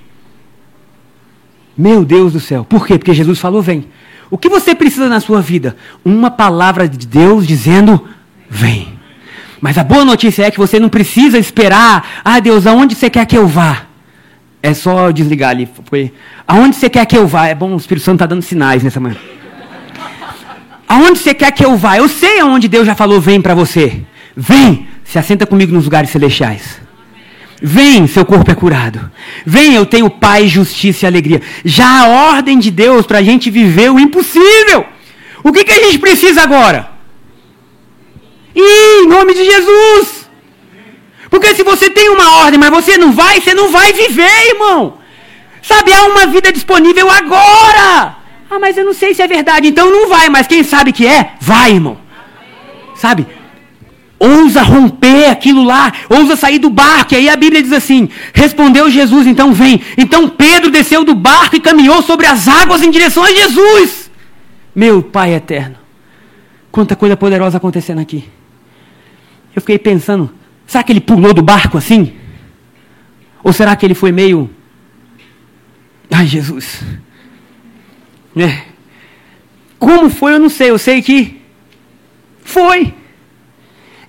[1.77, 2.65] Meu Deus do céu.
[2.65, 2.99] Por quê?
[2.99, 3.87] Porque Jesus falou vem.
[4.33, 5.77] O que você precisa na sua vida?
[6.03, 8.09] Uma palavra de Deus dizendo
[8.49, 8.89] vem.
[9.61, 12.23] Mas a boa notícia é que você não precisa esperar.
[12.25, 13.83] Ah, Deus, aonde você quer que eu vá?
[14.63, 15.69] É só desligar ali.
[15.85, 16.15] Foi.
[16.49, 17.47] Aonde você quer que eu vá?
[17.47, 19.17] É bom, o Espírito Santo está dando sinais nessa manhã.
[20.89, 21.99] Aonde você quer que eu vá?
[21.99, 24.01] Eu sei aonde Deus já falou, vem para você.
[24.35, 26.81] Vem, se assenta comigo nos lugares celestiais.
[27.65, 29.09] Vem, seu corpo é curado.
[29.47, 31.41] Vem, eu tenho paz, justiça e alegria.
[31.65, 34.85] Já a ordem de Deus para a gente viver o impossível.
[35.45, 36.91] O que, que a gente precisa agora?
[38.55, 40.29] Em nome de Jesus.
[41.31, 44.99] Porque se você tem uma ordem, mas você não vai, você não vai viver, irmão.
[45.63, 48.17] Sabe, há uma vida disponível agora.
[48.51, 51.07] Ah, mas eu não sei se é verdade, então não vai, mas quem sabe que
[51.07, 51.97] é, vai, irmão.
[52.97, 53.25] Sabe?
[54.25, 57.15] Ousa romper aquilo lá, ousa sair do barco.
[57.15, 59.81] E aí a Bíblia diz assim: Respondeu Jesus, então vem.
[59.99, 64.11] Então Pedro desceu do barco e caminhou sobre as águas em direção a Jesus.
[64.75, 65.77] Meu Pai eterno,
[66.71, 68.25] quanta coisa poderosa acontecendo aqui.
[69.55, 70.33] Eu fiquei pensando,
[70.73, 72.15] Será que ele pulou do barco assim?
[73.45, 74.49] Ou será que ele foi meio.
[76.11, 76.83] Ai, Jesus.
[78.35, 78.63] É.
[79.79, 80.71] Como foi, eu não sei.
[80.71, 81.43] Eu sei que
[82.43, 82.95] foi.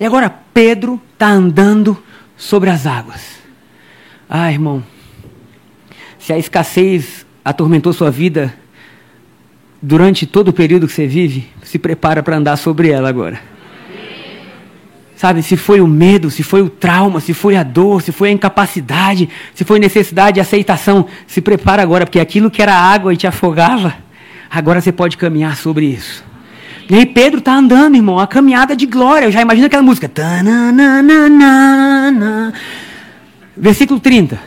[0.04, 1.98] E agora Pedro está andando
[2.36, 3.38] sobre as águas.
[4.30, 4.84] Ah, irmão.
[6.20, 8.54] Se a escassez atormentou sua vida
[9.82, 13.39] durante todo o período que você vive, se prepara para andar sobre ela agora.
[15.16, 18.28] Sabe, se foi o medo, se foi o trauma, se foi a dor, se foi
[18.28, 23.13] a incapacidade, se foi necessidade de aceitação, se prepara agora, porque aquilo que era água
[23.13, 23.96] e te afogava,
[24.52, 26.33] agora você pode caminhar sobre isso.
[26.89, 29.26] E aí Pedro está andando, irmão, a caminhada de glória.
[29.26, 30.12] Eu já imagino aquela música.
[33.56, 34.39] Versículo 30.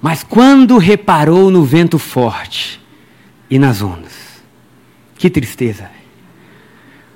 [0.00, 2.80] Mas quando reparou no vento forte
[3.50, 4.42] e nas ondas,
[5.16, 5.90] que tristeza.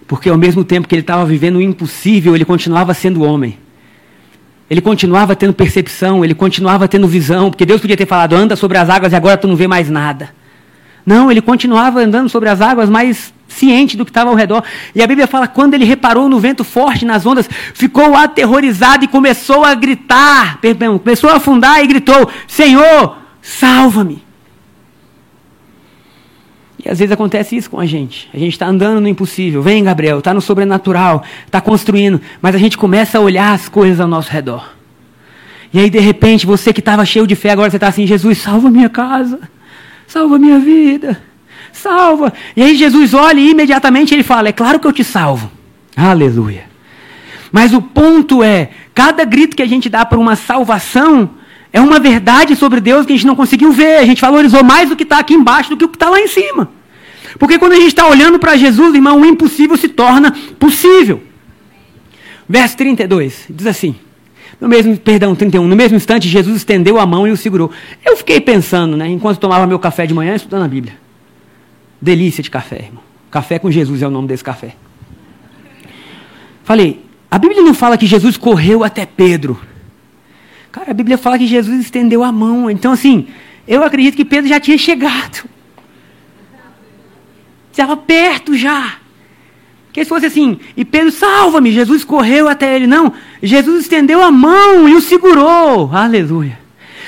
[0.07, 3.59] Porque ao mesmo tempo que ele estava vivendo o impossível, ele continuava sendo homem.
[4.69, 8.79] Ele continuava tendo percepção, ele continuava tendo visão, porque Deus podia ter falado, anda sobre
[8.79, 10.35] as águas e agora tu não vê mais nada.
[11.05, 14.65] Não, ele continuava andando sobre as águas, mas ciente do que estava ao redor.
[14.95, 19.09] E a Bíblia fala: quando ele reparou no vento forte, nas ondas, ficou aterrorizado e
[19.09, 24.23] começou a gritar, perdão, começou a afundar e gritou: Senhor, salva-me.
[26.85, 28.29] E às vezes acontece isso com a gente.
[28.35, 29.63] A gente está andando no impossível.
[29.63, 32.21] Vem, Gabriel, está no sobrenatural, está construindo.
[32.41, 34.75] Mas a gente começa a olhar as coisas ao nosso redor.
[35.73, 38.39] E aí, de repente, você que estava cheio de fé, agora você está assim: Jesus,
[38.39, 39.39] salva minha casa,
[40.13, 41.23] salva minha vida,
[41.73, 42.35] salva.
[42.55, 45.51] E aí, Jesus olha e imediatamente ele fala: É claro que eu te salvo.
[45.97, 46.65] Aleluia.
[47.51, 51.31] Mas o ponto é: cada grito que a gente dá para uma salvação
[51.73, 53.97] é uma verdade sobre Deus que a gente não conseguiu ver.
[53.97, 56.21] A gente valorizou mais o que está aqui embaixo do que o que está lá
[56.21, 56.71] em cima.
[57.39, 61.23] Porque quando a gente está olhando para Jesus, irmão, o impossível se torna possível.
[62.47, 63.97] Verso 32 diz assim:
[64.61, 67.71] no mesmo, perdão, 31, no mesmo instante Jesus estendeu a mão e o segurou.
[68.05, 70.95] Eu fiquei pensando, né, enquanto tomava meu café de manhã, estudando a Bíblia.
[72.01, 73.03] Delícia de café, irmão.
[73.31, 74.75] Café com Jesus é o nome desse café.
[76.65, 79.59] Falei, a Bíblia não fala que Jesus correu até Pedro
[80.73, 82.71] Cara, a Bíblia fala que Jesus estendeu a mão.
[82.71, 83.29] Então, assim,
[83.69, 85.45] eu acredito que Pedro já tinha chegado.
[87.71, 88.97] Estava perto já.
[89.93, 92.87] Porque se fosse assim, e Pedro, salva-me, Jesus correu até ele.
[92.87, 93.13] Não,
[93.43, 95.95] Jesus estendeu a mão e o segurou.
[95.95, 96.59] Aleluia.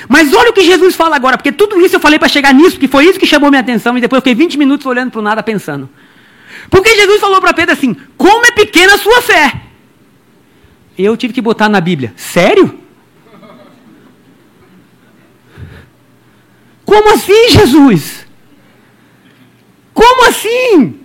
[0.07, 2.79] Mas olha o que Jesus fala agora, porque tudo isso eu falei para chegar nisso,
[2.79, 5.19] que foi isso que chamou minha atenção, e depois eu fiquei 20 minutos olhando para
[5.19, 5.89] o nada pensando.
[6.69, 9.63] Porque Jesus falou para Pedro assim: como é pequena a sua fé.
[10.99, 12.79] Eu tive que botar na Bíblia: sério?
[16.85, 18.27] Como assim, Jesus?
[19.95, 21.01] Como assim?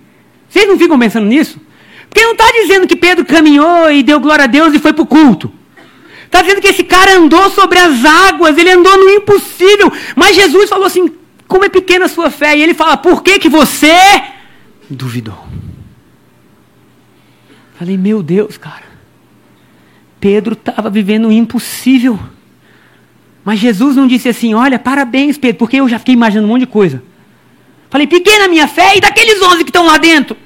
[0.49, 1.68] Vocês não ficam pensando nisso?
[2.09, 5.03] Porque não está dizendo que Pedro caminhou e deu glória a Deus e foi para
[5.03, 5.51] o culto.
[6.25, 9.91] Está dizendo que esse cara andou sobre as águas, ele andou no impossível.
[10.15, 11.11] Mas Jesus falou assim:
[11.49, 12.55] como é pequena a sua fé.
[12.55, 13.97] E ele fala: Por que, que você
[14.89, 15.45] duvidou?
[17.77, 18.87] Falei: Meu Deus, cara.
[20.21, 22.19] Pedro estava vivendo o impossível.
[23.43, 26.61] Mas Jesus não disse assim: Olha, parabéns, Pedro, porque eu já fiquei imaginando um monte
[26.61, 27.03] de coisa.
[27.89, 30.37] Falei: Pequena minha fé e daqueles onze que estão lá dentro.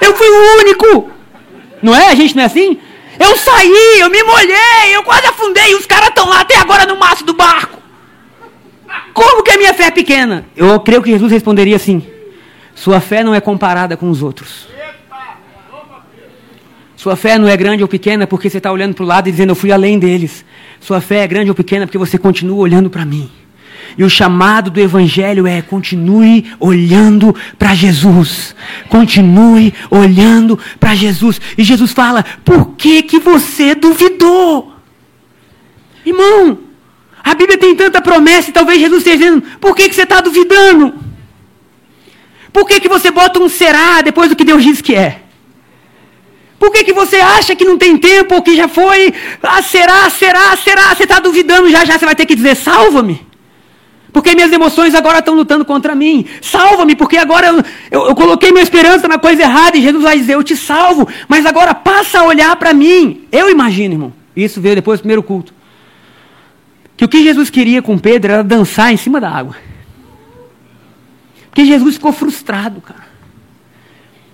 [0.00, 1.10] Eu fui o único.
[1.82, 2.08] Não é?
[2.08, 2.78] A gente não é assim?
[3.18, 6.96] Eu saí, eu me molhei, eu quase afundei, os caras estão lá até agora no
[6.96, 7.78] maço do barco.
[9.12, 10.46] Como que a minha fé é pequena?
[10.56, 12.06] Eu creio que Jesus responderia assim:
[12.74, 14.68] Sua fé não é comparada com os outros.
[16.98, 19.30] Sua fé não é grande ou pequena porque você está olhando para o lado e
[19.30, 20.44] dizendo, eu fui além deles.
[20.80, 23.30] Sua fé é grande ou pequena porque você continua olhando para mim.
[23.96, 28.54] E o chamado do Evangelho é: continue olhando para Jesus.
[28.88, 31.40] Continue olhando para Jesus.
[31.56, 34.74] E Jesus fala: por que, que você duvidou?
[36.04, 36.58] Irmão,
[37.22, 40.20] a Bíblia tem tanta promessa e talvez Jesus esteja dizendo: por que, que você está
[40.20, 40.94] duvidando?
[42.52, 45.22] Por que, que você bota um será depois do que Deus diz que é?
[46.58, 49.14] Por que, que você acha que não tem tempo ou que já foi?
[49.42, 50.94] Ah, será, será, será?
[50.94, 53.27] Você está duvidando já, já você vai ter que dizer: salva-me.
[54.12, 56.24] Porque minhas emoções agora estão lutando contra mim.
[56.40, 57.56] Salva-me, porque agora eu,
[57.90, 61.06] eu, eu, coloquei minha esperança na coisa errada e Jesus vai dizer: Eu te salvo,
[61.28, 63.26] mas agora passa a olhar para mim.
[63.30, 64.12] Eu imagino, irmão.
[64.34, 65.52] Isso veio depois do primeiro culto.
[66.96, 69.56] Que o que Jesus queria com Pedro era dançar em cima da água.
[71.50, 73.06] Porque Jesus ficou frustrado, cara.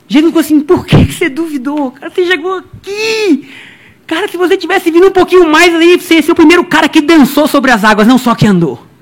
[0.06, 1.90] Jesus ficou assim: Por que você duvidou?
[1.90, 3.48] Cara, você chegou aqui.
[4.06, 6.88] Cara, se você tivesse vindo um pouquinho mais aí, você ia ser o primeiro cara
[6.88, 8.93] que dançou sobre as águas, não só que andou.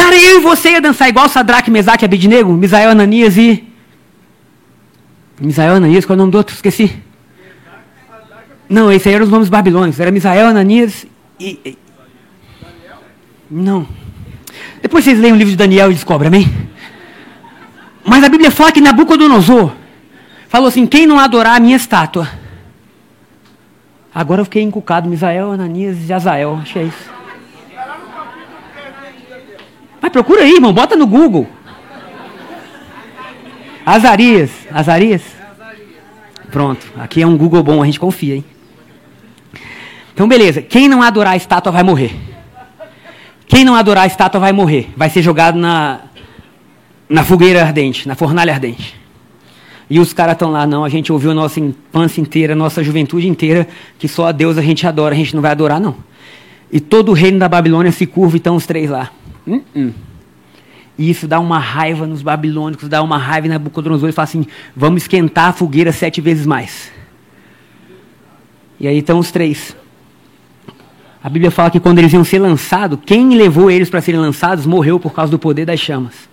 [0.00, 3.68] Cara, eu e você ia dançar igual Sadraque, Mesaque Abednego, Misael, Ananias e...
[5.38, 6.54] Misael, Ananias, qual é o nome do outro?
[6.54, 6.96] Esqueci.
[8.66, 10.00] Não, esses aí eram os nomes babilônicos.
[10.00, 11.06] Era Misael, Ananias
[11.38, 11.76] e...
[13.50, 13.86] Não.
[14.80, 16.50] Depois vocês leem o livro de Daniel e descobrem, amém?
[18.02, 19.70] Mas a Bíblia fala que Nabucodonosor
[20.48, 22.26] falou assim, quem não adorar a minha estátua?
[24.14, 27.19] Agora eu fiquei encucado, Misael, Ananias e Azael, que é isso.
[30.00, 31.46] Mas procura aí, irmão, bota no Google.
[33.84, 34.50] Azarias.
[34.72, 35.22] Azarias?
[36.50, 38.44] Pronto, aqui é um Google bom, a gente confia, hein?
[40.12, 40.60] Então, beleza.
[40.60, 42.14] Quem não adorar a estátua vai morrer.
[43.46, 44.90] Quem não adorar a estátua vai morrer.
[44.96, 46.00] Vai ser jogado na,
[47.08, 48.98] na fogueira ardente, na fornalha ardente.
[49.88, 52.82] E os caras estão lá, não, a gente ouviu a nossa infância inteira, a nossa
[52.84, 53.66] juventude inteira,
[53.98, 55.96] que só a Deus a gente adora, a gente não vai adorar, não.
[56.70, 59.10] E todo o reino da Babilônia se curva e estão os três lá.
[59.46, 59.92] Uh -uh.
[61.00, 64.46] E isso dá uma raiva nos babilônicos, dá uma raiva na Nabucodonosor e fala assim:
[64.76, 66.92] vamos esquentar a fogueira sete vezes mais.
[68.78, 69.74] E aí estão os três.
[71.22, 74.66] A Bíblia fala que quando eles iam ser lançados, quem levou eles para serem lançados
[74.66, 76.28] morreu por causa do poder das chamas.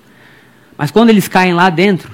[0.77, 2.13] Mas quando eles caem lá dentro,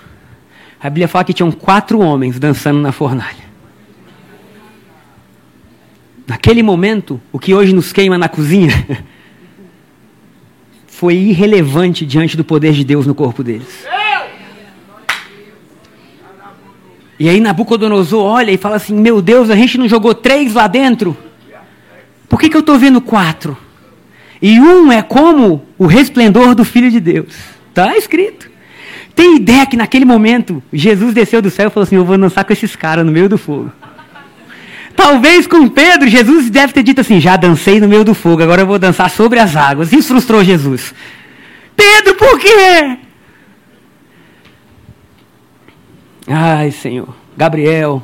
[0.79, 3.43] a Bíblia fala que tinham quatro homens dançando na fornalha.
[6.27, 8.71] Naquele momento, o que hoje nos queima na cozinha
[11.04, 13.86] foi irrelevante diante do poder de Deus no corpo deles.
[17.20, 20.66] E aí Nabucodonosor olha e fala assim: Meu Deus, a gente não jogou três lá
[20.66, 21.18] dentro?
[22.30, 23.58] Por que, que eu estou vendo quatro?
[24.41, 27.36] E um é como o resplendor do Filho de Deus.
[27.68, 28.49] Está escrito.
[29.14, 32.45] Tem ideia que naquele momento Jesus desceu do céu e falou assim: Eu vou dançar
[32.45, 33.70] com esses caras no meio do fogo.
[34.95, 38.61] Talvez com Pedro, Jesus deve ter dito assim: já dancei no meio do fogo, agora
[38.61, 39.91] eu vou dançar sobre as águas.
[39.91, 40.93] Isso frustrou Jesus.
[41.75, 42.97] Pedro, por quê?
[46.27, 47.13] Ai, Senhor.
[47.35, 48.01] Gabriel,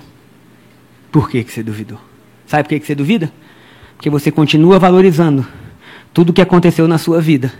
[1.11, 1.99] por que, que você duvidou?
[2.45, 3.31] Sabe por que, que você duvida?
[3.95, 5.45] Porque você continua valorizando
[6.13, 7.53] tudo o que aconteceu na sua vida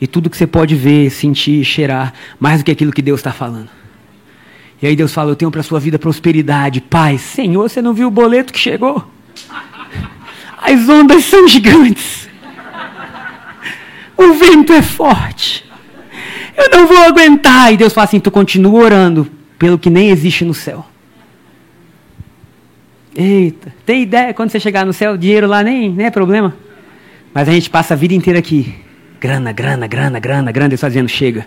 [0.00, 3.32] e tudo que você pode ver, sentir, cheirar, mais do que aquilo que Deus está
[3.32, 3.68] falando.
[4.80, 7.20] E aí Deus fala: Eu tenho para sua vida prosperidade, paz.
[7.20, 9.04] Senhor, você não viu o boleto que chegou?
[10.60, 12.28] As ondas são gigantes.
[14.16, 15.64] O vento é forte.
[16.56, 17.72] Eu não vou aguentar.
[17.72, 20.86] E Deus fala assim: Tu continua orando pelo que nem existe no céu.
[23.14, 26.54] Eita, tem ideia quando você chegar no céu, dinheiro lá nem, nem é problema.
[27.34, 28.74] Mas a gente passa a vida inteira aqui.
[29.20, 30.68] Grana, grana, grana, grana, grana.
[30.68, 31.46] Deus está dizendo: chega.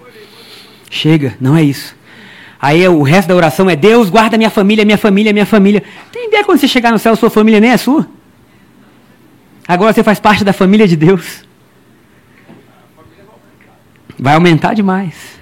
[0.90, 1.96] Chega, não é isso.
[2.62, 5.84] Aí o resto da oração é Deus, guarda minha família, minha família, minha família.
[6.12, 8.08] Tem ideia quando você chegar no céu, sua família nem é sua?
[9.68, 11.44] Agora você faz parte da família de Deus.
[14.20, 15.40] Vai aumentar demais.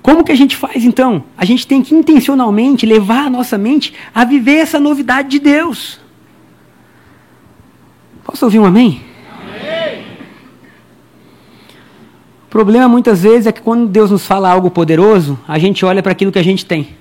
[0.00, 1.24] Como que a gente faz então?
[1.36, 6.00] A gente tem que intencionalmente levar a nossa mente a viver essa novidade de Deus.
[8.24, 9.02] Posso ouvir um amém?
[12.48, 16.02] O problema muitas vezes é que quando Deus nos fala algo poderoso, a gente olha
[16.02, 16.96] para aquilo que a gente tem.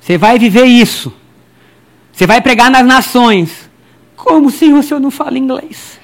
[0.00, 1.12] Você vai viver isso.
[2.10, 3.68] Você vai pregar nas nações.
[4.16, 6.00] Como, Senhor, se eu não falo inglês?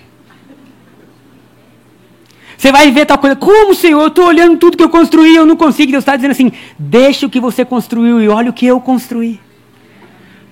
[2.55, 3.35] Você vai ver tal coisa.
[3.35, 4.03] Como, Senhor?
[4.03, 5.91] Eu estou olhando tudo que eu construí, eu não consigo.
[5.91, 9.41] Deus está dizendo assim: deixa o que você construiu e olha o que eu construí.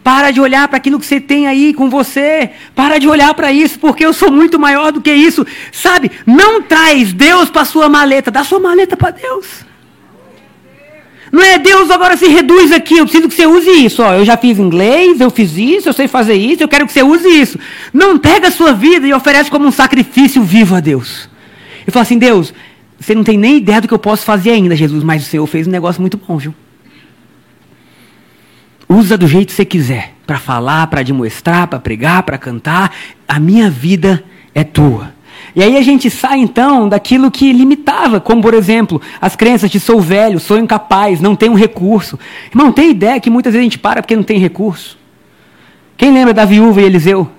[0.03, 2.51] Para de olhar para aquilo que você tem aí com você.
[2.74, 5.46] Para de olhar para isso, porque eu sou muito maior do que isso.
[5.70, 6.11] Sabe?
[6.26, 8.30] Não traz Deus para sua maleta.
[8.30, 9.64] Dá sua maleta para Deus.
[11.32, 12.98] Não é Deus agora se reduz aqui.
[12.98, 14.03] Eu preciso que você use isso.
[14.03, 16.92] Ó, eu já fiz inglês, eu fiz isso, eu sei fazer isso, eu quero que
[16.92, 17.59] você use isso.
[17.92, 21.28] Não pega a sua vida e oferece como um sacrifício vivo a Deus.
[21.86, 22.53] Eu falo assim, Deus,
[22.98, 25.46] você não tem nem ideia do que eu posso fazer ainda, Jesus, mas o Senhor
[25.46, 26.55] fez um negócio muito bom, viu?
[28.93, 32.93] Usa do jeito que você quiser, para falar, para demonstrar, para pregar, para cantar.
[33.28, 35.14] A minha vida é tua.
[35.55, 39.78] E aí a gente sai então daquilo que limitava, como por exemplo, as crenças de
[39.78, 42.18] sou velho, sou incapaz, não tenho recurso.
[42.51, 44.99] Irmão, tem ideia que muitas vezes a gente para porque não tem recurso?
[45.97, 47.30] Quem lembra da viúva e Eliseu?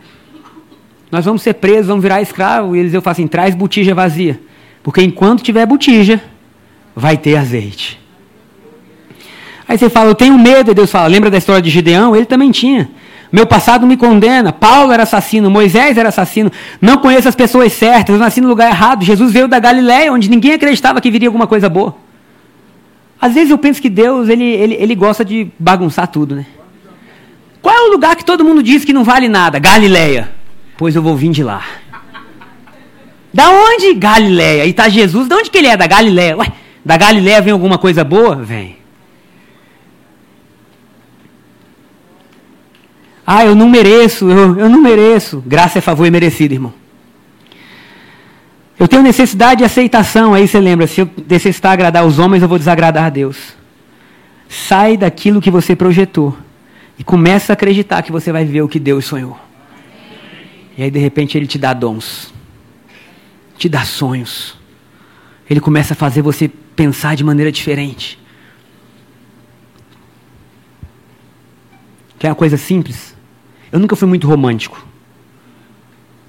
[1.12, 2.78] Nós vamos ser presos, vamos virar escravo.
[2.78, 4.39] E Eliseu fala assim: traz botija vazia.
[4.82, 6.24] Porque enquanto tiver botija,
[6.95, 8.01] vai ter azeite.
[9.72, 12.13] Aí você fala, eu tenho medo, e Deus fala, lembra da história de Gideão?
[12.13, 12.89] Ele também tinha.
[13.32, 14.51] Meu passado me condena.
[14.51, 16.51] Paulo era assassino, Moisés era assassino.
[16.82, 19.05] Não conheço as pessoas certas, eu nasci no lugar errado.
[19.05, 21.95] Jesus veio da Galiléia, onde ninguém acreditava que viria alguma coisa boa.
[23.22, 26.45] Às vezes eu penso que Deus, ele, ele, ele gosta de bagunçar tudo, né?
[27.61, 29.57] Qual é o lugar que todo mundo diz que não vale nada?
[29.57, 30.34] Galiléia.
[30.78, 31.63] Pois eu vou vir de lá.
[33.34, 33.93] Da onde?
[33.93, 34.65] Galiléia.
[34.65, 35.78] E está Jesus, de onde que ele é?
[35.78, 36.36] Da Galiléia.
[36.36, 36.51] Ué,
[36.84, 38.36] da Galiléia vem alguma coisa boa?
[38.36, 38.80] Vem.
[43.26, 45.43] Ah, eu não mereço, eu, eu não mereço.
[45.45, 46.74] Graça é favor e merecido, irmão.
[48.80, 52.49] Eu tenho necessidade de aceitação, aí você lembra, se eu necessitar agradar os homens, eu
[52.49, 53.38] vou desagradar a Deus.
[54.49, 56.36] Sai daquilo que você projetou
[56.97, 59.39] e começa a acreditar que você vai viver o que Deus sonhou.
[60.76, 62.34] E aí, de repente, Ele te dá dons,
[63.55, 64.57] te dá sonhos.
[65.47, 68.17] Ele começa a fazer você pensar de maneira diferente.
[72.17, 73.11] Quer uma coisa simples?
[73.72, 74.86] Eu nunca fui muito romântico.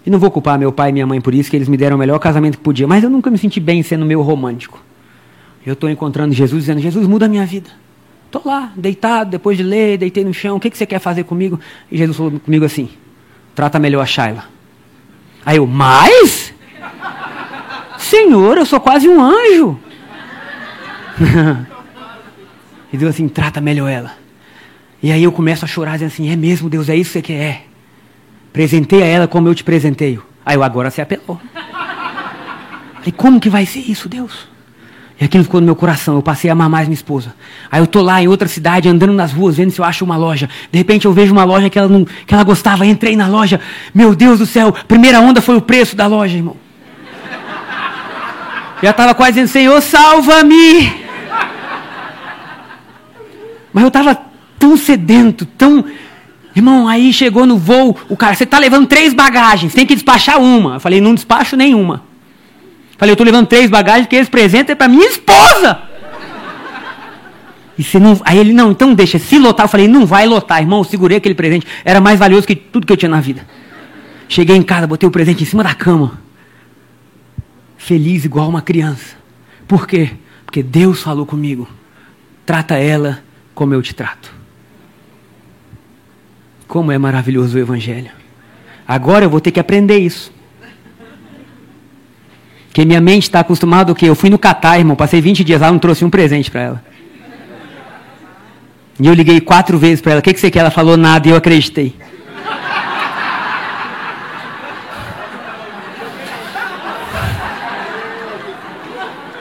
[0.05, 1.97] E não vou culpar meu pai e minha mãe por isso, que eles me deram
[1.97, 2.87] o melhor casamento que podia.
[2.87, 4.83] Mas eu nunca me senti bem sendo meu romântico.
[5.65, 7.71] Eu estou encontrando Jesus dizendo: Jesus, muda a minha vida.
[8.27, 10.57] Estou lá, deitado, depois de ler, deitei no chão.
[10.57, 11.61] O que, que você quer fazer comigo?
[11.91, 12.89] E Jesus falou comigo assim:
[13.55, 14.45] Trata melhor a Shaila.
[15.45, 16.53] Aí eu: Mais?
[17.99, 19.79] Senhor, eu sou quase um anjo.
[22.93, 24.22] e Deus assim: Trata melhor ela.
[25.03, 27.23] E aí eu começo a chorar, dizendo assim: é mesmo, Deus, é isso que você
[27.23, 27.43] quer?
[27.43, 27.63] É.
[28.53, 30.23] Presentei a ela como eu te presenteio.
[30.45, 31.41] Aí eu agora você apelou.
[32.97, 34.47] Falei, como que vai ser isso, Deus?
[35.21, 36.17] E aquilo ficou no meu coração.
[36.17, 37.35] Eu passei a amar mais minha esposa.
[37.71, 40.17] Aí eu tô lá em outra cidade, andando nas ruas, vendo se eu acho uma
[40.17, 40.49] loja.
[40.71, 42.85] De repente eu vejo uma loja que ela, não, que ela gostava.
[42.85, 43.61] Entrei na loja.
[43.95, 46.57] Meu Deus do céu, primeira onda foi o preço da loja, irmão.
[48.83, 50.93] Já estava quase dizendo, Senhor, salva-me.
[53.73, 54.32] Mas eu estava
[54.63, 55.85] tão sedento, tão.
[56.55, 60.41] Irmão, aí chegou no voo, o cara, você está levando três bagagens, tem que despachar
[60.41, 60.75] uma.
[60.75, 62.05] Eu falei, não despacho nenhuma.
[62.97, 65.83] Falei, eu estou levando três bagagens, que esse presente é para minha esposa.
[67.77, 70.61] E você não, aí ele, não, então deixa, se lotar, eu falei, não vai lotar,
[70.61, 73.45] irmão, eu segurei aquele presente, era mais valioso que tudo que eu tinha na vida.
[74.29, 76.21] Cheguei em casa, botei o presente em cima da cama.
[77.77, 79.17] Feliz igual uma criança.
[79.67, 80.11] Por quê?
[80.45, 81.69] Porque Deus falou comigo.
[82.47, 84.42] Trata ela como eu te trato.
[86.73, 88.11] Como é maravilhoso o Evangelho.
[88.89, 90.33] Agora eu vou ter que aprender isso.
[92.69, 94.07] Porque minha mente está acostumada o quê?
[94.07, 96.85] Eu fui no Catar, irmão, passei 20 dias lá, não trouxe um presente para ela.
[98.99, 100.21] E eu liguei quatro vezes para ela.
[100.21, 100.61] O que, que você quer?
[100.61, 101.95] Ela falou nada e eu acreditei.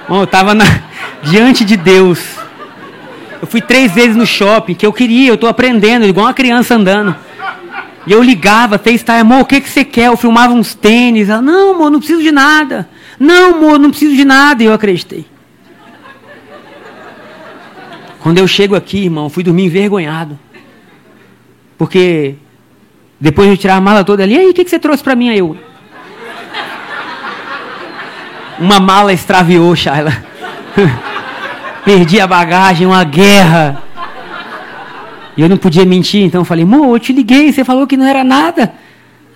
[0.10, 0.52] Bom, eu estava
[1.24, 2.41] diante de Deus.
[3.42, 6.76] Eu fui três vezes no shopping, que eu queria, eu estou aprendendo, igual uma criança
[6.76, 7.16] andando.
[8.06, 10.08] E eu ligava, FaceTime, amor, o que, que você quer?
[10.08, 11.28] Eu filmava uns tênis.
[11.28, 12.88] Ela, não, amor, não preciso de nada.
[13.20, 14.62] Não, amor, não preciso de nada.
[14.62, 15.26] E eu acreditei.
[18.20, 20.40] Quando eu chego aqui, irmão, fui dormir envergonhado.
[21.78, 22.36] Porque
[23.20, 25.04] depois de eu tirar a mala toda ali, e aí, o que, que você trouxe
[25.04, 25.30] para mim?
[25.30, 25.58] Aí eu.
[28.60, 30.12] Uma mala extraviou, Shaila.
[31.84, 33.82] Perdi a bagagem, uma guerra.
[35.36, 37.98] E eu não podia mentir, então eu falei, amor, eu te liguei, você falou que
[37.98, 38.74] não era nada.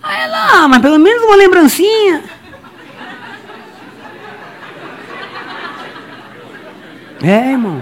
[0.04, 2.22] Aí ela, ah, mas pelo menos uma lembrancinha.
[7.24, 7.82] É, irmão.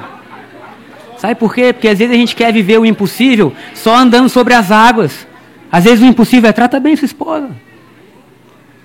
[1.18, 1.74] Sabe por quê?
[1.74, 5.28] Porque às vezes a gente quer viver o impossível só andando sobre as águas.
[5.72, 7.50] Às vezes o impossível é trata bem sua esposa.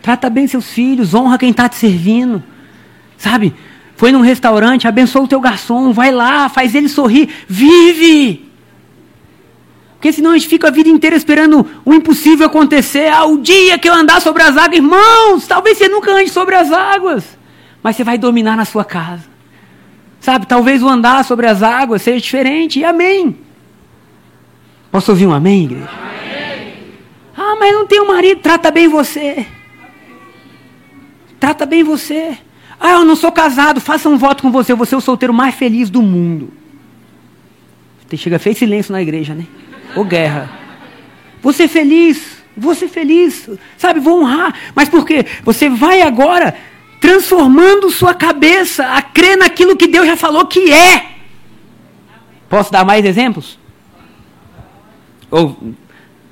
[0.01, 2.43] Trata bem seus filhos, honra quem está te servindo.
[3.17, 3.55] Sabe?
[3.99, 8.49] Foi num restaurante, abençoa o teu garçom, vai lá, faz ele sorrir, vive!
[9.95, 13.09] Porque senão a gente fica a vida inteira esperando o impossível acontecer.
[13.09, 16.55] Ah, o dia que eu andar sobre as águas, irmãos, talvez você nunca ande sobre
[16.55, 17.37] as águas,
[17.83, 19.25] mas você vai dominar na sua casa.
[20.21, 23.37] Sabe, talvez o andar sobre as águas seja diferente, e amém.
[24.93, 25.91] Posso ouvir um amém, igreja?
[25.91, 26.75] Amém.
[27.37, 29.45] Ah, mas não tem um marido, trata bem você.
[31.41, 32.39] Trata bem você.
[32.81, 35.55] Ah, eu não sou casado, faça um voto com você, vou ser o solteiro mais
[35.55, 36.53] feliz do mundo.
[38.17, 39.47] Chega, fez silêncio na igreja, né?
[39.95, 40.51] Ô guerra.
[41.43, 44.01] Vou ser feliz, vou ser feliz, sabe?
[44.01, 44.55] Vou honrar.
[44.75, 45.27] Mas por quê?
[45.45, 46.55] Você vai agora
[47.01, 51.07] transformando sua cabeça a crer naquilo que Deus já falou que é.
[52.49, 53.59] Posso dar mais exemplos?
[55.31, 55.57] Ou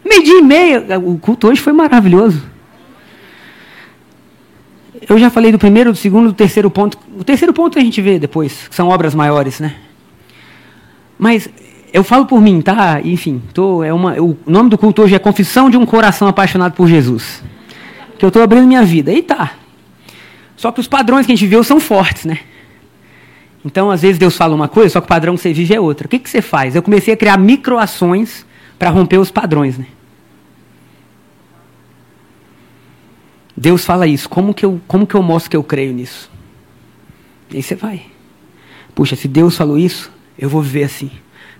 [0.05, 2.43] meio dia e meia, o culto hoje foi maravilhoso.
[5.09, 6.99] Eu já falei do primeiro, do segundo, do terceiro ponto.
[7.19, 9.77] O terceiro ponto a gente vê depois, que são obras maiores, né?
[11.19, 11.49] Mas
[11.93, 13.01] eu falo por mim, tá?
[13.03, 16.73] Enfim, tô, é uma, o nome do culto hoje é Confissão de um Coração Apaixonado
[16.73, 17.43] por Jesus.
[18.19, 19.13] Que eu estou abrindo minha vida.
[19.13, 19.53] E tá.
[20.57, 22.41] Só que os padrões que a gente viveu são fortes, né?
[23.65, 25.81] Então, às vezes Deus fala uma coisa, só que o padrão que você vive é
[25.81, 26.07] outra.
[26.07, 26.75] O que, que você faz?
[26.75, 28.45] Eu comecei a criar microações
[28.79, 29.87] para romper os padrões, né?
[33.57, 34.29] Deus fala isso.
[34.29, 36.31] Como que, eu, como que eu mostro que eu creio nisso?
[37.51, 38.07] E aí você vai.
[38.95, 41.11] Puxa, se Deus falou isso, eu vou viver assim.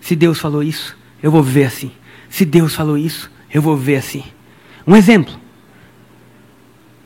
[0.01, 1.91] Se Deus falou isso, eu vou viver assim.
[2.29, 4.25] Se Deus falou isso, eu vou viver assim.
[4.87, 5.35] Um exemplo.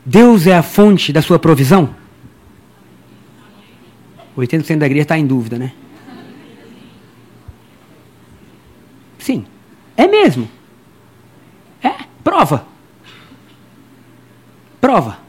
[0.05, 1.95] Deus é a fonte da sua provisão?
[4.37, 5.73] 80% da igreja está em dúvida, né?
[9.17, 9.45] Sim.
[9.95, 10.49] É mesmo.
[11.83, 11.93] É.
[12.23, 12.70] Prova.
[14.81, 15.19] Prova.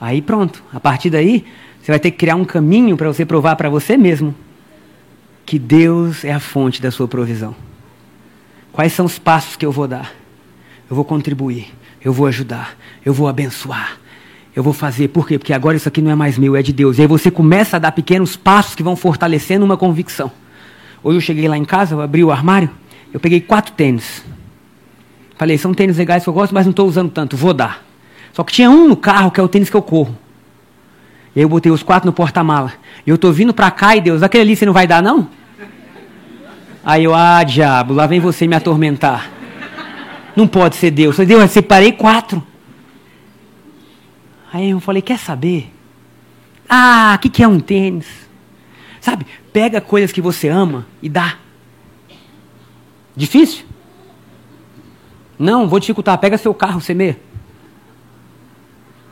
[0.00, 0.62] Aí pronto.
[0.72, 1.44] A partir daí,
[1.82, 4.34] você vai ter que criar um caminho para você provar para você mesmo
[5.44, 7.54] que Deus é a fonte da sua provisão.
[8.72, 10.12] Quais são os passos que eu vou dar?
[10.88, 11.72] Eu vou contribuir,
[12.02, 13.98] eu vou ajudar, eu vou abençoar,
[14.54, 15.08] eu vou fazer.
[15.08, 15.38] Por quê?
[15.38, 16.98] Porque agora isso aqui não é mais meu, é de Deus.
[16.98, 20.32] E aí você começa a dar pequenos passos que vão fortalecendo uma convicção.
[21.02, 22.70] Hoje eu cheguei lá em casa, eu abri o armário,
[23.12, 24.24] eu peguei quatro tênis.
[25.36, 27.84] Falei, são tênis legais que eu gosto, mas não estou usando tanto, vou dar.
[28.32, 30.16] Só que tinha um no carro que é o tênis que eu corro.
[31.34, 32.72] E aí eu botei os quatro no porta-mala.
[33.06, 35.28] E eu tô vindo para cá e Deus, aquele ali você não vai dar não?
[36.84, 39.30] Aí eu, ah, diabo, lá vem você me atormentar.
[40.36, 41.08] Não pode ser Deus.
[41.08, 42.44] Eu falei, Deus, eu separei quatro.
[44.52, 45.72] Aí eu falei, quer saber?
[46.68, 48.06] Ah, o que, que é um tênis?
[49.00, 51.36] Sabe, pega coisas que você ama e dá.
[53.16, 53.64] Difícil?
[55.38, 56.18] Não, vou dificultar.
[56.18, 57.18] Pega seu carro, semeia.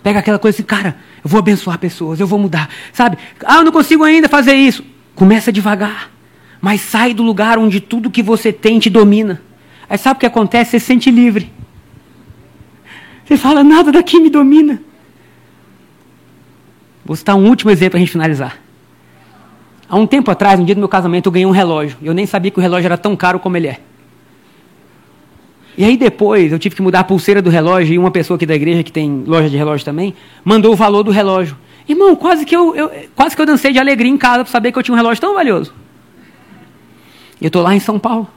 [0.02, 2.68] Pega aquela coisa assim, cara, eu vou abençoar pessoas, eu vou mudar.
[2.92, 3.16] Sabe?
[3.44, 4.84] Ah, eu não consigo ainda fazer isso.
[5.14, 6.10] Começa devagar.
[6.60, 9.40] Mas sai do lugar onde tudo que você tem te domina.
[9.88, 10.72] Aí sabe o que acontece?
[10.72, 11.52] Você se sente livre.
[13.24, 14.82] Você fala, nada daqui me domina.
[17.04, 18.58] Vou citar um último exemplo para a gente finalizar.
[19.88, 21.98] Há um tempo atrás, no dia do meu casamento, eu ganhei um relógio.
[22.02, 23.80] Eu nem sabia que o relógio era tão caro como ele é.
[25.76, 28.44] E aí depois eu tive que mudar a pulseira do relógio e uma pessoa aqui
[28.44, 30.14] da igreja que tem loja de relógio também
[30.44, 31.56] mandou o valor do relógio.
[31.88, 34.70] Irmão, quase que eu, eu quase que eu dancei de alegria em casa para saber
[34.70, 35.72] que eu tinha um relógio tão valioso.
[37.40, 38.28] Eu estou lá em São Paulo.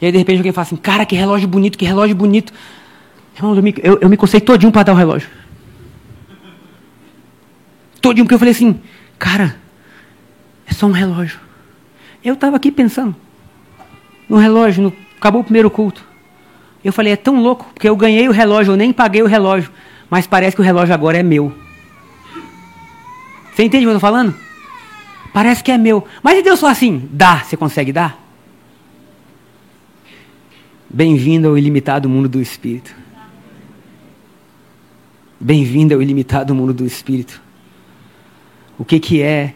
[0.00, 2.52] E aí de repente alguém fala assim, cara, que relógio bonito, que relógio bonito.
[3.36, 5.28] Irmão, eu me, eu, eu me cocei todinho para dar o relógio.
[8.00, 8.80] Todinho, porque eu falei assim,
[9.18, 9.56] cara,
[10.66, 11.38] é só um relógio.
[12.24, 13.14] Eu estava aqui pensando
[14.28, 16.07] no relógio, no, acabou o primeiro culto.
[16.88, 19.70] Eu falei, é tão louco, porque eu ganhei o relógio, eu nem paguei o relógio,
[20.08, 21.54] mas parece que o relógio agora é meu.
[23.52, 24.34] Você entende o que eu estou falando?
[25.30, 26.08] Parece que é meu.
[26.22, 28.18] Mas e Deus falou assim: dá, você consegue dar?
[30.88, 32.96] Bem-vindo ao ilimitado mundo do Espírito.
[35.38, 37.38] Bem-vindo ao ilimitado mundo do Espírito.
[38.78, 39.52] O que, que é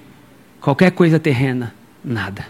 [0.60, 1.74] qualquer coisa terrena?
[2.04, 2.46] Nada.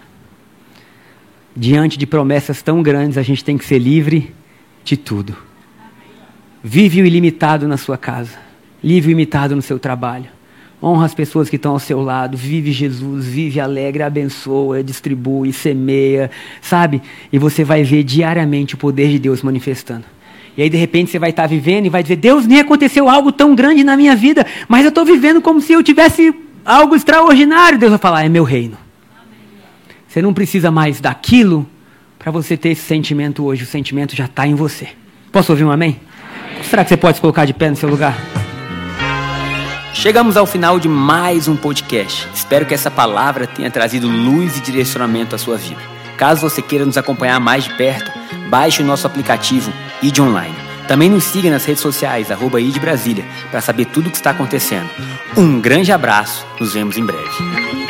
[1.55, 4.35] Diante de promessas tão grandes, a gente tem que ser livre
[4.85, 5.37] de tudo.
[6.63, 8.39] Vive o ilimitado na sua casa.
[8.83, 10.27] Vive o ilimitado no seu trabalho.
[10.83, 12.37] Honra as pessoas que estão ao seu lado.
[12.37, 16.31] Vive Jesus, vive alegre, abençoa, distribui, semeia,
[16.61, 17.01] sabe?
[17.33, 20.05] E você vai ver diariamente o poder de Deus manifestando.
[20.57, 23.33] E aí, de repente, você vai estar vivendo e vai dizer: Deus, nem aconteceu algo
[23.33, 27.79] tão grande na minha vida, mas eu estou vivendo como se eu tivesse algo extraordinário,
[27.79, 28.77] Deus vai falar: é meu reino.
[30.07, 31.67] Você não precisa mais daquilo
[32.23, 33.65] para você ter esse sentimento hoje.
[33.65, 34.89] O sentimento já está em você.
[35.33, 36.01] Posso ouvir um amém?
[36.47, 36.63] amém?
[36.63, 38.17] Será que você pode se colocar de pé no seu lugar?
[39.93, 42.29] Chegamos ao final de mais um podcast.
[42.33, 45.81] Espero que essa palavra tenha trazido luz e direcionamento à sua vida.
[46.17, 48.11] Caso você queira nos acompanhar mais de perto,
[48.49, 50.55] baixe o nosso aplicativo ID Online.
[50.87, 54.31] Também nos siga nas redes sociais, arroba ID Brasília, para saber tudo o que está
[54.31, 54.89] acontecendo.
[55.37, 57.82] Um grande abraço, nos vemos em breve.